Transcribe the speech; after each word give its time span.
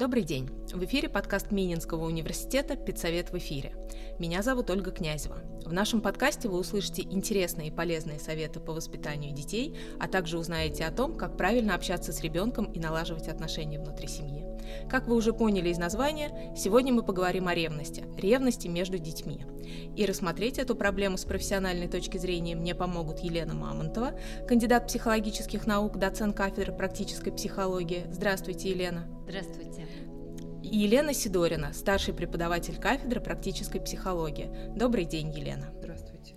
Добрый 0.00 0.22
день! 0.22 0.48
В 0.72 0.82
эфире 0.86 1.10
подкаст 1.10 1.50
Мининского 1.50 2.06
университета 2.06 2.74
«Педсовет 2.74 3.32
в 3.32 3.36
эфире». 3.36 3.74
Меня 4.18 4.40
зовут 4.40 4.70
Ольга 4.70 4.92
Князева. 4.92 5.42
В 5.66 5.74
нашем 5.74 6.00
подкасте 6.00 6.48
вы 6.48 6.58
услышите 6.58 7.02
интересные 7.02 7.68
и 7.68 7.70
полезные 7.70 8.18
советы 8.18 8.60
по 8.60 8.72
воспитанию 8.72 9.34
детей, 9.34 9.76
а 10.00 10.08
также 10.08 10.38
узнаете 10.38 10.86
о 10.86 10.90
том, 10.90 11.18
как 11.18 11.36
правильно 11.36 11.74
общаться 11.74 12.14
с 12.14 12.22
ребенком 12.22 12.72
и 12.72 12.80
налаживать 12.80 13.28
отношения 13.28 13.78
внутри 13.78 14.08
семьи. 14.08 14.46
Как 14.88 15.06
вы 15.06 15.16
уже 15.16 15.34
поняли 15.34 15.68
из 15.68 15.76
названия, 15.76 16.54
сегодня 16.56 16.94
мы 16.94 17.02
поговорим 17.02 17.48
о 17.48 17.54
ревности, 17.54 18.04
ревности 18.16 18.68
между 18.68 18.98
детьми. 18.98 19.44
И 19.96 20.06
рассмотреть 20.06 20.58
эту 20.58 20.76
проблему 20.76 21.18
с 21.18 21.24
профессиональной 21.24 21.88
точки 21.88 22.16
зрения 22.16 22.56
мне 22.56 22.74
помогут 22.74 23.20
Елена 23.20 23.54
Мамонтова, 23.54 24.18
кандидат 24.48 24.86
психологических 24.86 25.66
наук, 25.66 25.98
доцент 25.98 26.34
кафедры 26.34 26.72
практической 26.72 27.30
психологии. 27.30 28.06
Здравствуйте, 28.10 28.70
Елена. 28.70 29.06
Здравствуйте. 29.28 29.86
И 30.70 30.76
Елена 30.76 31.12
Сидорина, 31.12 31.72
старший 31.72 32.14
преподаватель 32.14 32.78
кафедры 32.78 33.20
практической 33.20 33.80
психологии. 33.80 34.50
Добрый 34.76 35.04
день, 35.04 35.32
Елена. 35.32 35.66
Здравствуйте. 35.80 36.36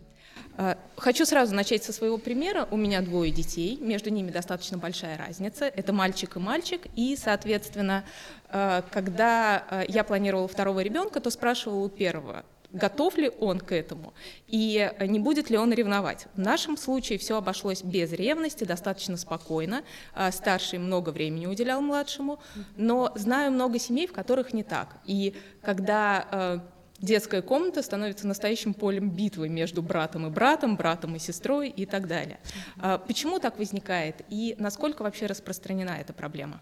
А, 0.58 0.76
хочу 0.98 1.26
сразу 1.28 1.54
начать 1.54 1.84
со 1.84 1.94
своего 1.94 2.18
примера. 2.18 2.68
У 2.72 2.78
меня 2.78 3.02
двое 3.02 3.32
детей, 3.32 3.78
между 3.80 4.09
ними 4.09 4.32
достаточно 4.32 4.80
большая 4.80 5.20
разница. 5.20 5.66
Это 5.66 5.94
мальчик 5.94 6.36
и 6.36 6.40
мальчик. 6.40 6.82
И, 6.96 7.16
соответственно, 7.16 8.06
а, 8.50 8.84
когда 8.90 9.64
а, 9.70 9.84
я 9.88 10.04
планировала 10.04 10.48
второго 10.48 10.80
ребенка, 10.80 11.20
то 11.20 11.30
спрашивала 11.30 11.86
у 11.86 11.90
первого, 11.90 12.44
готов 12.73 13.18
ли 13.18 13.32
он 13.40 13.59
к 13.59 13.72
этому 13.72 14.13
и 14.48 14.91
не 15.00 15.20
будет 15.20 15.50
ли 15.50 15.58
он 15.58 15.72
ревновать. 15.72 16.27
В 16.34 16.40
нашем 16.40 16.76
случае 16.76 17.20
все 17.20 17.38
обошлось 17.38 17.84
без 17.84 18.12
ревности, 18.12 18.64
достаточно 18.64 19.16
спокойно. 19.16 19.84
А, 20.14 20.31
старший 20.31 20.80
много 20.80 21.12
времени 21.12 21.45
уделял 21.45 21.81
младшему, 21.81 22.39
но 22.75 23.11
знаю 23.16 23.52
много 23.52 23.80
семей, 23.80 24.08
в 24.08 24.14
которых 24.14 24.53
не 24.53 24.64
так. 24.64 24.98
И 25.06 25.36
когда 25.61 26.28
а, 26.31 26.59
детская 27.00 27.42
комната 27.42 27.83
становится 27.83 28.28
настоящим 28.28 28.73
полем 28.73 29.09
битвы 29.09 29.50
между 29.50 29.81
братом 29.81 30.28
и 30.28 30.30
братом, 30.30 30.76
братом 30.76 31.16
и 31.16 31.20
сестрой 31.20 31.70
и 31.70 31.86
так 31.86 32.08
далее. 32.08 32.39
А, 32.80 32.98
почему 32.98 33.39
так 33.39 33.59
возникает 33.59 34.23
и 34.30 34.55
насколько 34.58 35.03
вообще 35.03 35.28
распространена 35.28 35.92
эта 36.00 36.14
проблема? 36.14 36.61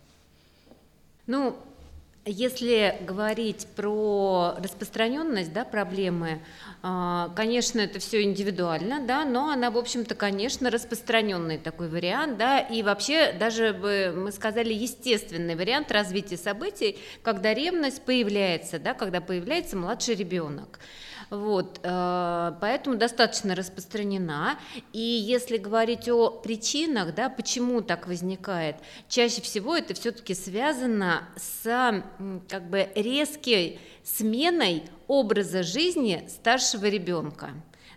Ну, 1.27 1.55
если 2.25 2.97
говорить 3.01 3.67
про 3.75 4.55
распространенность 4.57 5.51
да, 5.53 5.65
проблемы, 5.65 6.43
а, 6.83 7.29
конечно, 7.35 7.79
это 7.79 7.99
все 7.99 8.21
индивидуально, 8.21 9.05
да, 9.05 9.25
но 9.25 9.49
она, 9.49 9.71
в 9.71 9.77
общем-то, 9.77 10.13
конечно, 10.13 10.69
распространенный 10.69 11.57
такой 11.57 11.89
вариант, 11.89 12.37
да, 12.37 12.59
и 12.59 12.83
вообще 12.83 13.33
даже 13.33 13.73
бы 13.73 14.13
мы 14.15 14.31
сказали 14.31 14.71
естественный 14.71 15.55
вариант 15.55 15.91
развития 15.91 16.37
событий, 16.37 16.99
когда 17.23 17.53
ревность 17.55 18.03
появляется, 18.03 18.77
да, 18.77 18.93
когда 18.93 19.19
появляется 19.19 19.75
младший 19.75 20.13
ребенок. 20.13 20.79
Вот, 21.31 21.79
э, 21.81 22.53
поэтому 22.59 22.97
достаточно 22.97 23.55
распространена. 23.55 24.59
И 24.91 24.99
если 24.99 25.55
говорить 25.55 26.09
о 26.09 26.29
причинах, 26.29 27.15
да, 27.15 27.29
почему 27.29 27.79
так 27.81 28.05
возникает, 28.05 28.75
чаще 29.07 29.41
всего 29.41 29.77
это 29.77 29.93
все-таки 29.93 30.35
связано 30.35 31.23
с 31.37 32.03
как 32.49 32.69
бы 32.69 32.89
резкой 32.95 33.79
сменой 34.03 34.83
образа 35.07 35.63
жизни 35.63 36.27
старшего 36.27 36.87
ребенка 36.87 37.51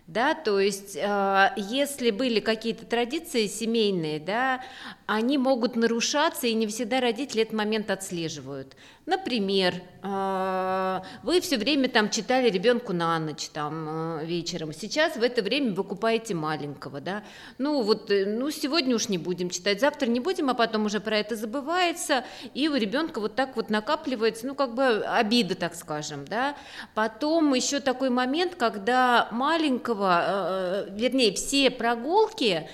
да, 0.07 0.35
то 0.35 0.59
есть 0.59 0.95
э, 0.95 1.49
если 1.57 2.11
были 2.11 2.39
какие-то 2.39 2.85
традиции 2.85 3.47
семейные, 3.47 4.19
да, 4.19 4.61
они 5.07 5.37
могут 5.37 5.75
нарушаться, 5.75 6.45
и 6.45 6.53
не 6.53 6.67
всегда 6.67 7.01
родители 7.01 7.41
этот 7.41 7.53
момент 7.53 7.89
отслеживают. 7.89 8.75
Например, 9.07 9.75
э, 10.01 11.01
вы 11.21 11.39
все 11.39 11.57
время 11.57 11.89
там 11.89 12.09
читали 12.09 12.49
ребенку 12.49 12.91
на 12.91 13.19
ночь 13.19 13.49
там 13.49 14.19
э, 14.19 14.25
вечером, 14.25 14.73
сейчас 14.73 15.15
в 15.15 15.21
это 15.21 15.43
время 15.43 15.73
вы 15.73 15.83
купаете 15.83 16.33
маленького, 16.33 17.01
да, 17.01 17.23
ну 17.59 17.83
вот, 17.83 18.09
э, 18.09 18.25
ну 18.25 18.49
сегодня 18.49 18.95
уж 18.95 19.09
не 19.09 19.19
будем 19.19 19.51
читать, 19.51 19.79
завтра 19.79 20.07
не 20.07 20.19
будем, 20.19 20.49
а 20.49 20.55
потом 20.55 20.85
уже 20.85 20.99
про 20.99 21.19
это 21.19 21.35
забывается, 21.35 22.25
и 22.55 22.67
у 22.67 22.75
ребенка 22.75 23.19
вот 23.19 23.35
так 23.35 23.55
вот 23.55 23.69
накапливается, 23.69 24.47
ну 24.47 24.55
как 24.55 24.73
бы 24.73 24.83
обида, 25.05 25.53
так 25.53 25.75
скажем, 25.75 26.25
да. 26.25 26.55
Потом 26.95 27.53
еще 27.53 27.79
такой 27.79 28.09
момент, 28.09 28.55
когда 28.55 29.27
маленького, 29.31 29.94
вернее, 29.95 31.33
все 31.33 31.71
прогулки 31.71 32.69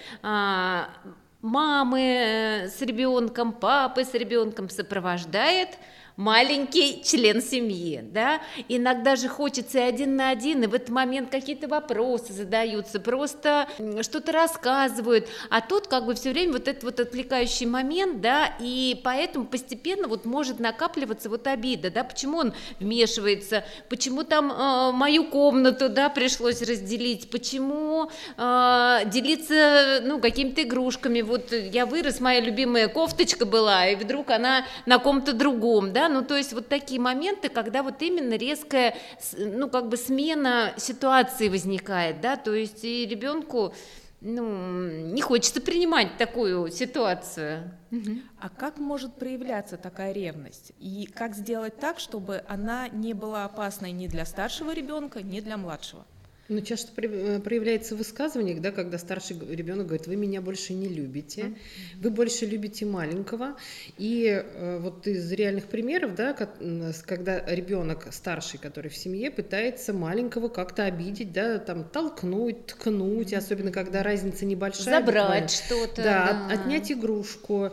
мамы 1.41 2.69
с 2.69 2.81
ребенком, 2.81 3.51
папы 3.53 4.03
с 4.03 4.13
ребенком 4.13 4.69
сопровождает 4.69 5.69
маленький 6.21 7.01
член 7.03 7.41
семьи, 7.41 8.01
да, 8.03 8.41
иногда 8.69 9.15
же 9.15 9.27
хочется 9.27 9.79
и 9.79 9.81
один 9.81 10.15
на 10.15 10.29
один, 10.29 10.63
и 10.63 10.67
в 10.67 10.73
этот 10.75 10.89
момент 10.89 11.31
какие-то 11.31 11.67
вопросы 11.67 12.31
задаются, 12.31 12.99
просто 12.99 13.67
что-то 14.01 14.31
рассказывают, 14.31 15.27
а 15.49 15.61
тут 15.61 15.87
как 15.87 16.05
бы 16.05 16.13
все 16.13 16.31
время 16.31 16.53
вот 16.53 16.67
этот 16.67 16.83
вот 16.83 16.99
отвлекающий 16.99 17.65
момент, 17.65 18.21
да, 18.21 18.53
и 18.59 18.99
поэтому 19.03 19.45
постепенно 19.45 20.07
вот 20.07 20.25
может 20.25 20.59
накапливаться 20.59 21.27
вот 21.27 21.47
обида, 21.47 21.89
да, 21.89 22.03
почему 22.03 22.37
он 22.37 22.53
вмешивается, 22.79 23.65
почему 23.89 24.23
там 24.23 24.51
э, 24.51 24.91
мою 24.91 25.25
комнату, 25.25 25.89
да, 25.89 26.09
пришлось 26.09 26.61
разделить, 26.61 27.31
почему 27.31 28.11
э, 28.37 28.99
делиться, 29.05 30.01
ну, 30.03 30.19
какими-то 30.19 30.61
игрушками, 30.61 31.21
вот 31.21 31.51
я 31.51 31.87
вырос, 31.87 32.19
моя 32.19 32.41
любимая 32.41 32.89
кофточка 32.89 33.47
была, 33.47 33.87
и 33.87 33.95
вдруг 33.95 34.29
она 34.29 34.65
на 34.85 34.99
ком-то 34.99 35.33
другом, 35.33 35.93
да, 35.93 36.10
ну 36.11 36.23
то 36.23 36.35
есть 36.35 36.53
вот 36.53 36.67
такие 36.67 36.99
моменты, 36.99 37.49
когда 37.49 37.83
вот 37.83 38.01
именно 38.01 38.35
резкая, 38.35 38.95
ну 39.37 39.69
как 39.69 39.89
бы 39.89 39.97
смена 39.97 40.73
ситуации 40.77 41.49
возникает, 41.49 42.21
да, 42.21 42.35
то 42.35 42.53
есть 42.53 42.83
и 42.83 43.05
ребенку 43.05 43.73
ну, 44.21 44.87
не 44.87 45.21
хочется 45.21 45.61
принимать 45.61 46.17
такую 46.17 46.71
ситуацию. 46.71 47.71
А 48.39 48.49
как 48.49 48.77
может 48.77 49.15
проявляться 49.15 49.77
такая 49.77 50.11
ревность? 50.11 50.73
И 50.79 51.09
как 51.13 51.35
сделать 51.35 51.77
так, 51.77 51.99
чтобы 51.99 52.43
она 52.47 52.87
не 52.87 53.13
была 53.13 53.45
опасной 53.45 53.91
ни 53.91 54.07
для 54.07 54.25
старшего 54.25 54.73
ребенка, 54.73 55.23
ни 55.23 55.39
для 55.39 55.57
младшего? 55.57 56.05
Ну, 56.51 56.59
часто 56.59 56.91
э, 57.01 57.39
проявляется 57.39 57.95
в 57.95 57.99
высказываниях, 57.99 58.59
да, 58.59 58.71
когда 58.71 58.97
старший 58.97 59.37
ребенок 59.39 59.87
говорит, 59.87 60.05
вы 60.05 60.17
меня 60.17 60.41
больше 60.41 60.73
не 60.73 60.89
любите, 60.89 61.41
mm-hmm. 61.41 61.55
вы 62.01 62.09
больше 62.09 62.45
любите 62.45 62.85
маленького. 62.85 63.55
И 63.97 64.27
э, 64.27 64.77
вот 64.79 65.07
из 65.07 65.31
реальных 65.31 65.67
примеров, 65.67 66.13
да, 66.13 66.33
когда 67.05 67.45
ребенок 67.45 68.07
старший, 68.11 68.59
который 68.59 68.89
в 68.89 68.97
семье, 68.97 69.31
пытается 69.31 69.93
маленького 69.93 70.49
как-то 70.49 70.83
обидеть, 70.83 71.31
да, 71.31 71.57
там 71.57 71.85
толкнуть, 71.85 72.65
ткнуть, 72.65 73.31
mm-hmm. 73.31 73.37
особенно 73.37 73.71
когда 73.71 74.03
разница 74.03 74.43
небольшая. 74.43 74.99
Забрать 74.99 75.51
что-то. 75.51 76.03
Да, 76.03 76.47
да. 76.49 76.53
отнять 76.53 76.91
игрушку. 76.91 77.71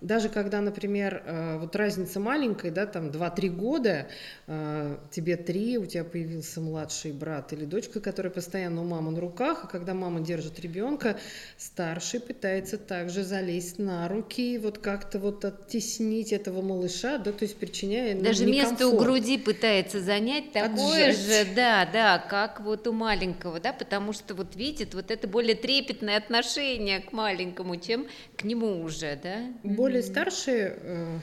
Даже 0.00 0.28
когда, 0.28 0.60
например, 0.60 1.22
э, 1.24 1.58
вот 1.58 1.74
разница 1.74 2.20
маленькая, 2.20 2.70
да, 2.70 2.86
там 2.86 3.08
2-3 3.08 3.48
года, 3.48 4.08
э, 4.46 4.98
тебе 5.10 5.36
3, 5.36 5.78
у 5.78 5.86
тебя 5.86 6.04
появился 6.04 6.60
младший 6.60 7.12
брат 7.12 7.52
или 7.52 7.64
дочка, 7.64 8.00
которая 8.00 8.30
постоянно 8.30 8.82
у 8.82 8.84
мамы 8.84 9.12
на 9.12 9.20
руках, 9.20 9.60
а 9.64 9.66
когда 9.68 9.94
мама 9.94 10.20
держит 10.20 10.60
ребенка, 10.60 11.16
старший 11.56 12.20
пытается 12.20 12.76
также 12.76 13.24
залезть 13.24 13.78
на 13.78 14.06
руки, 14.08 14.58
вот 14.58 14.78
как-то 14.78 15.18
вот 15.18 15.44
оттеснить 15.44 16.32
этого 16.32 16.60
малыша, 16.60 17.16
да, 17.16 17.32
то 17.32 17.44
есть 17.44 17.56
причиняя 17.56 18.14
ну, 18.14 18.22
Даже 18.22 18.44
место 18.44 18.88
у 18.88 18.98
груди 18.98 19.38
пытается 19.38 20.00
занять 20.00 20.52
такое 20.52 21.10
Отжать. 21.10 21.16
же, 21.18 21.54
да, 21.54 21.88
да, 21.90 22.18
как 22.18 22.60
вот 22.60 22.86
у 22.86 22.92
маленького, 22.92 23.60
да, 23.60 23.72
потому 23.72 24.12
что 24.12 24.34
вот 24.34 24.56
видит 24.56 24.94
вот 24.94 25.10
это 25.10 25.26
более 25.26 25.54
трепетное 25.54 26.18
отношение 26.18 27.00
к 27.00 27.12
маленькому, 27.12 27.76
чем 27.76 28.06
к 28.36 28.44
нему 28.44 28.82
уже, 28.82 29.18
да 29.22 29.36
более 29.85 29.85
старшие 30.02 30.76
э, 30.80 31.18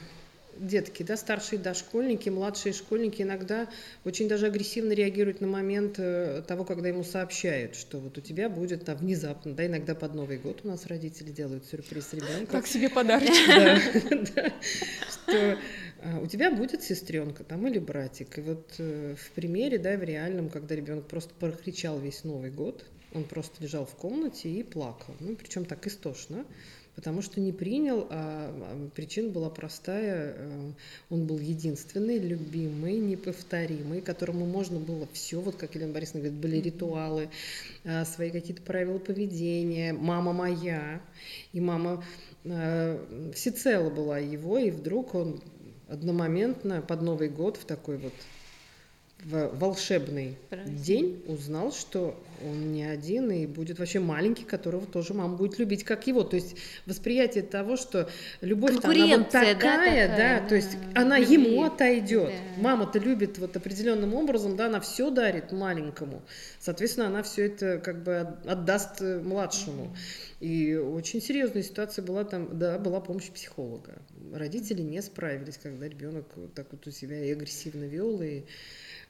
детки, 0.56 1.02
да, 1.02 1.16
старшие 1.16 1.58
дошкольники, 1.58 2.28
младшие 2.28 2.72
школьники 2.72 3.22
иногда 3.22 3.68
очень 4.04 4.28
даже 4.28 4.46
агрессивно 4.46 4.92
реагируют 4.92 5.40
на 5.40 5.46
момент 5.46 5.96
э, 5.98 6.42
того, 6.46 6.64
когда 6.64 6.88
ему 6.88 7.04
сообщают, 7.04 7.74
что 7.76 7.98
вот 7.98 8.18
у 8.18 8.20
тебя 8.20 8.48
будет 8.48 8.84
там 8.84 8.96
внезапно, 8.96 9.54
да, 9.54 9.66
иногда 9.66 9.94
под 9.94 10.14
Новый 10.14 10.38
год 10.38 10.60
у 10.64 10.68
нас 10.68 10.86
родители 10.86 11.30
делают 11.30 11.66
сюрприз 11.66 12.12
ребенку. 12.12 12.52
Как 12.52 12.66
себе 12.66 12.88
подарочек. 12.88 13.34
Да, 14.34 14.52
что 15.10 15.32
э, 15.32 16.20
у 16.22 16.26
тебя 16.26 16.50
будет 16.50 16.82
сестренка 16.82 17.44
там 17.44 17.66
или 17.66 17.78
братик. 17.78 18.38
И 18.38 18.40
вот 18.40 18.74
в 18.78 19.30
примере, 19.34 19.78
да, 19.78 19.96
в 19.96 20.02
реальном, 20.02 20.48
когда 20.48 20.74
ребенок 20.74 21.06
просто 21.06 21.34
прокричал 21.34 21.98
весь 21.98 22.24
Новый 22.24 22.50
год, 22.50 22.84
он 23.12 23.24
просто 23.24 23.62
лежал 23.62 23.86
в 23.86 23.94
комнате 23.94 24.48
и 24.48 24.62
плакал. 24.62 25.14
Ну, 25.20 25.36
причем 25.36 25.64
так 25.64 25.86
истошно 25.86 26.44
потому 26.94 27.22
что 27.22 27.40
не 27.40 27.52
принял, 27.52 28.06
а, 28.10 28.50
а 28.50 28.90
причина 28.94 29.30
была 29.30 29.50
простая. 29.50 30.34
Э, 30.36 30.72
он 31.10 31.26
был 31.26 31.38
единственный, 31.38 32.18
любимый, 32.18 32.98
неповторимый, 32.98 34.00
которому 34.00 34.46
можно 34.46 34.78
было 34.78 35.08
все, 35.12 35.40
вот 35.40 35.56
как 35.56 35.74
Елена 35.74 35.92
Борисовна 35.92 36.20
говорит, 36.20 36.40
были 36.40 36.56
ритуалы, 36.58 37.28
а, 37.84 38.04
свои 38.04 38.30
какие-то 38.30 38.62
правила 38.62 38.98
поведения, 38.98 39.92
мама 39.92 40.32
моя, 40.32 41.00
и 41.52 41.60
мама 41.60 42.04
э, 42.44 43.32
всецело 43.34 43.90
была 43.90 44.18
его, 44.18 44.58
и 44.58 44.70
вдруг 44.70 45.14
он 45.14 45.42
одномоментно 45.88 46.80
под 46.82 47.02
Новый 47.02 47.28
год 47.28 47.56
в 47.56 47.64
такой 47.64 47.98
вот 47.98 48.12
в 49.24 49.50
волшебный 49.58 50.36
Праздник. 50.50 50.80
день 50.80 51.22
узнал, 51.26 51.72
что 51.72 52.20
он 52.44 52.72
не 52.72 52.84
один 52.84 53.30
и 53.30 53.46
будет 53.46 53.78
вообще 53.78 54.00
маленький, 54.00 54.44
которого 54.44 54.86
тоже 54.86 55.14
мама 55.14 55.36
будет 55.36 55.58
любить, 55.58 55.84
как 55.84 56.06
его. 56.06 56.24
То 56.24 56.36
есть 56.36 56.56
восприятие 56.84 57.42
того, 57.42 57.76
что 57.76 58.08
любовь 58.40 58.72
она 58.82 59.16
вот 59.16 59.30
такая, 59.30 59.54
да, 59.54 59.60
такая, 59.60 60.08
да, 60.08 60.16
да, 60.40 60.48
то 60.48 60.54
есть 60.54 60.76
она 60.94 61.18
любви. 61.18 61.34
ему 61.34 61.62
отойдет. 61.62 62.28
Да. 62.28 62.62
Мама-то 62.62 62.98
любит 62.98 63.38
вот 63.38 63.56
определенным 63.56 64.14
образом, 64.14 64.56
да, 64.56 64.66
она 64.66 64.80
все 64.80 65.10
дарит 65.10 65.52
маленькому. 65.52 66.22
Соответственно, 66.60 67.06
она 67.06 67.22
все 67.22 67.46
это 67.46 67.78
как 67.78 68.02
бы 68.02 68.36
отдаст 68.44 69.00
э, 69.00 69.20
младшему. 69.20 69.96
И 70.40 70.74
очень 70.74 71.22
серьезная 71.22 71.62
ситуация 71.62 72.04
была 72.04 72.24
там, 72.24 72.58
да, 72.58 72.78
была 72.78 73.00
помощь 73.00 73.30
психолога. 73.30 73.94
Родители 74.32 74.82
не 74.82 75.00
справились, 75.00 75.58
когда 75.62 75.88
ребенок 75.88 76.26
вот 76.36 76.52
так 76.52 76.66
вот 76.72 76.86
у 76.86 76.90
себя 76.90 77.24
и 77.24 77.32
агрессивно 77.32 77.84
вел, 77.84 78.20
и 78.20 78.42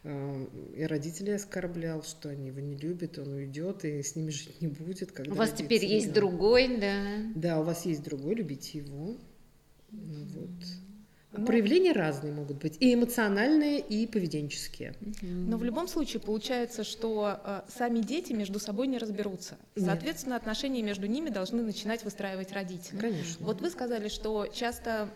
и 0.04 0.82
родителей 0.82 1.34
оскорблял, 1.36 2.02
что 2.02 2.28
они 2.28 2.48
его 2.48 2.60
не 2.60 2.76
любят, 2.76 3.18
он 3.18 3.32
уйдет 3.32 3.86
и 3.86 4.02
с 4.02 4.16
ними 4.16 4.30
жить 4.30 4.60
не 4.60 4.68
будет. 4.68 5.12
Когда 5.12 5.32
у 5.32 5.34
вас 5.34 5.52
теперь 5.52 5.80
ребенок. 5.80 6.02
есть 6.02 6.12
другой, 6.12 6.76
да? 6.78 6.94
Да, 7.34 7.60
у 7.60 7.64
вас 7.64 7.86
есть 7.86 8.02
другой, 8.02 8.34
любите 8.34 8.78
его. 8.78 9.16
Ну, 9.90 10.24
вот. 10.34 10.50
Но... 11.32 11.46
Проявления 11.46 11.92
разные 11.92 12.32
могут 12.32 12.58
быть, 12.58 12.76
и 12.80 12.94
эмоциональные, 12.94 13.80
и 13.80 14.06
поведенческие. 14.06 14.94
Но 15.22 15.56
в 15.56 15.64
любом 15.64 15.88
случае 15.88 16.20
получается, 16.20 16.84
что 16.84 17.40
э, 17.42 17.62
сами 17.68 18.00
дети 18.00 18.32
между 18.32 18.60
собой 18.60 18.86
не 18.86 18.98
разберутся. 18.98 19.56
Нет. 19.74 19.86
Соответственно, 19.86 20.36
отношения 20.36 20.82
между 20.82 21.06
ними 21.06 21.30
должны 21.30 21.62
начинать 21.62 22.04
выстраивать 22.04 22.52
родители. 22.52 22.98
Конечно. 22.98 23.44
Вот 23.44 23.62
вы 23.62 23.70
сказали, 23.70 24.08
что 24.08 24.46
часто 24.46 25.08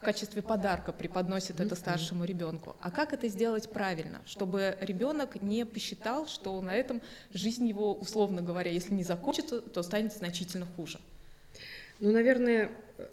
в 0.00 0.02
качестве 0.02 0.40
подарка 0.40 0.92
преподносит 0.92 1.60
это 1.60 1.74
старшему 1.74 2.24
ребенку. 2.24 2.74
А 2.80 2.90
как 2.90 3.12
это 3.12 3.28
сделать 3.28 3.68
правильно, 3.68 4.22
чтобы 4.24 4.78
ребенок 4.80 5.42
не 5.42 5.66
посчитал, 5.66 6.26
что 6.26 6.58
на 6.62 6.74
этом 6.74 7.02
жизнь 7.34 7.68
его, 7.68 7.92
условно 7.92 8.40
говоря, 8.40 8.70
если 8.70 8.94
не 8.94 9.04
закончится, 9.04 9.60
то 9.60 9.82
станет 9.82 10.14
значительно 10.14 10.66
хуже? 10.74 10.98
Ну, 11.98 12.12
наверное, 12.12 12.70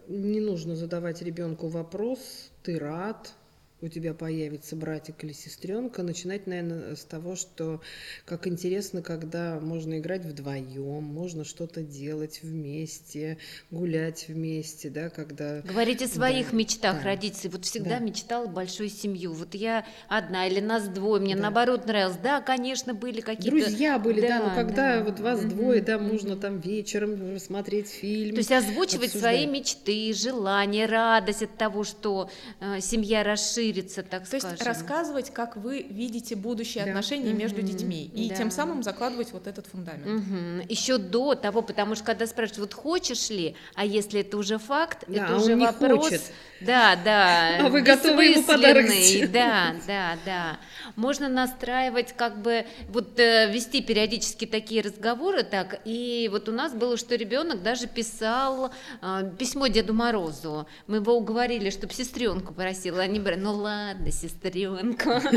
не 0.08 0.40
нужно 0.40 0.78
задавать 0.78 1.22
ребенку 1.22 1.68
вопрос, 1.68 2.52
ты 2.64 2.80
рад, 2.80 3.34
у 3.82 3.88
тебя 3.90 4.14
появится 4.16 4.76
братик 4.76 5.24
или 5.24 5.34
сестренка, 5.34 6.02
начинать, 6.02 6.48
наверное, 6.48 6.96
с 6.96 7.04
того, 7.04 7.36
что 7.36 7.80
как 8.26 8.48
интересно, 8.48 9.04
когда 9.04 9.60
можно 9.60 10.00
играть 10.00 10.26
вдвоем, 10.26 11.04
можно 11.04 11.44
что-то 11.44 11.84
делать 11.84 12.40
вместе, 12.42 13.38
гулять 13.70 14.30
вместе, 14.30 14.90
да, 14.90 15.10
когда... 15.10 15.62
Говорите 15.62 16.06
о 16.06 16.08
своих 16.08 16.52
да, 16.52 16.58
мечтах, 16.58 16.98
да, 16.98 17.04
родителей. 17.04 17.52
Вот 17.52 17.66
всегда 17.66 18.00
да. 18.00 18.00
мечтала 18.00 18.48
большую 18.48 18.90
семью. 18.90 19.34
Вот 19.34 19.54
я 19.54 19.86
одна 20.08 20.48
или 20.48 20.60
нас 20.60 20.88
двое, 20.88 21.22
мне 21.22 21.36
да. 21.36 21.44
наоборот 21.44 21.86
нравилось. 21.86 22.18
Да, 22.18 22.42
конечно, 22.42 22.96
были 22.96 23.22
какие-то... 23.22 23.52
Друзья 23.52 24.00
были, 24.00 24.22
да, 24.22 24.40
да 24.40 24.50
но 24.50 24.56
когда 24.56 24.98
да. 24.98 25.04
вот 25.04 25.20
вас 25.20 25.42
угу. 25.42 25.50
двое, 25.50 25.82
да, 25.84 26.00
можно 26.00 26.36
там 26.36 26.60
вечером 26.60 27.40
смотреть 27.40 27.90
фильм. 27.90 28.32
То 28.34 28.40
есть 28.40 28.52
озвучивать 28.52 29.10
обсуждать. 29.10 29.36
свои 29.36 29.46
мечты, 29.46 30.14
желания, 30.14 30.88
радость 30.88 31.44
от 31.44 31.56
того, 31.58 31.84
что 31.84 32.32
э, 32.60 32.80
семья 32.82 33.24
расширится 33.24 33.67
ширится, 33.68 34.04
так 34.04 34.22
То 34.22 34.40
скажем. 34.40 34.52
есть 34.52 34.64
рассказывать, 34.64 35.34
как 35.34 35.58
вы 35.58 35.86
видите 35.90 36.36
будущие 36.36 36.84
да. 36.84 36.92
отношения 36.92 37.32
угу. 37.32 37.40
между 37.40 37.62
детьми, 37.62 38.10
и 38.14 38.30
да. 38.30 38.36
тем 38.36 38.52
самым 38.52 38.84
закладывать 38.84 39.32
вот 39.34 39.48
этот 39.48 39.68
фундамент. 39.68 40.06
Угу. 40.06 40.66
Еще 40.70 40.98
до 40.98 41.36
того, 41.36 41.62
потому 41.62 41.96
что 41.96 42.06
когда 42.06 42.28
спрашивают, 42.28 42.72
вот 42.72 42.74
хочешь 42.74 43.30
ли, 43.30 43.56
а 43.76 43.86
если 43.86 44.22
это 44.22 44.38
уже 44.38 44.58
факт, 44.58 45.04
да, 45.08 45.26
это 45.26 45.36
а 45.36 45.38
уже 45.38 45.56
вопрос. 45.56 46.06
Хочет. 46.06 46.22
Да, 46.62 46.96
да. 47.04 47.66
А 47.66 47.70
вы 47.70 47.82
готовы 47.82 48.26
ему 48.26 48.44
подарок 48.44 48.88
Да, 49.32 49.76
да, 49.86 50.18
да. 50.26 50.58
Можно 50.96 51.30
настраивать, 51.30 52.14
как 52.14 52.42
бы, 52.42 52.66
вот 52.90 53.20
э, 53.20 53.52
вести 53.52 53.82
периодически 53.82 54.46
такие 54.46 54.82
разговоры, 54.82 55.44
так, 55.44 55.82
и 55.86 56.30
вот 56.32 56.50
у 56.50 56.52
нас 56.52 56.74
было, 56.74 56.98
что 56.98 57.16
ребенок 57.16 57.62
даже 57.62 57.88
писал 57.88 58.72
э, 59.02 59.32
письмо 59.38 59.68
Деду 59.68 59.94
Морозу. 59.94 60.68
Мы 60.88 60.98
его 60.98 61.14
уговорили, 61.14 61.70
чтобы 61.70 61.94
сестренку 61.94 62.54
просила, 62.54 63.02
они 63.02 63.20
говорят, 63.20 63.40
ну 63.42 63.54
ладно, 63.58 64.12
сестренка. 64.12 65.22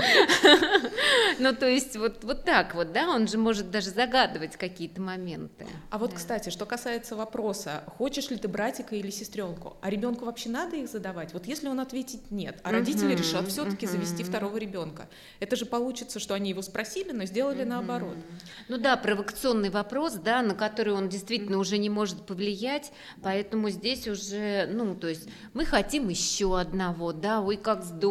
Ну, 1.39 1.55
то 1.55 1.67
есть 1.67 1.97
вот, 1.97 2.23
вот 2.25 2.45
так 2.45 2.75
вот, 2.75 2.93
да, 2.93 3.09
он 3.09 3.27
же 3.27 3.39
может 3.39 3.71
даже 3.71 3.91
загадывать 3.91 4.57
какие-то 4.57 5.01
моменты. 5.01 5.67
А 5.89 5.97
вот, 5.97 6.13
кстати, 6.13 6.51
что 6.51 6.67
касается 6.67 7.17
вопроса, 7.17 7.83
хочешь 7.97 8.31
ли 8.31 8.37
ты 8.37 8.47
братика 8.47 8.95
или 8.95 9.11
сестренку, 9.11 9.77
а 9.81 9.89
ребенку 9.89 10.27
вообще 10.27 10.51
надо 10.51 10.77
их 10.77 10.91
задавать? 10.91 11.33
Вот 11.33 11.47
если 11.47 11.69
он 11.69 11.81
ответит 11.81 12.31
нет, 12.31 12.61
а 12.63 12.73
родители 12.73 13.15
решат 13.15 13.49
все-таки 13.49 13.87
завести 13.87 14.23
второго 14.23 14.59
ребенка, 14.59 15.09
это 15.39 15.57
же 15.57 15.65
получится, 15.65 16.21
что 16.21 16.35
они 16.35 16.51
его 16.51 16.63
спросили, 16.63 17.13
но 17.13 17.25
сделали 17.25 17.65
наоборот. 17.65 18.17
Ну 18.69 18.77
да, 18.77 18.97
провокационный 18.97 19.71
вопрос, 19.71 20.15
да, 20.15 20.43
на 20.43 20.55
который 20.55 20.93
он 20.93 21.09
действительно 21.09 21.59
уже 21.59 21.79
не 21.79 21.89
может 21.89 22.27
повлиять, 22.27 22.93
поэтому 23.23 23.71
здесь 23.71 24.07
уже, 24.09 24.67
ну, 24.71 24.95
то 24.95 25.09
есть 25.09 25.29
мы 25.55 25.65
хотим 25.65 26.09
еще 26.09 26.59
одного, 26.59 27.13
да, 27.13 27.41
ой, 27.41 27.57
как 27.57 27.85
здорово, 27.85 28.10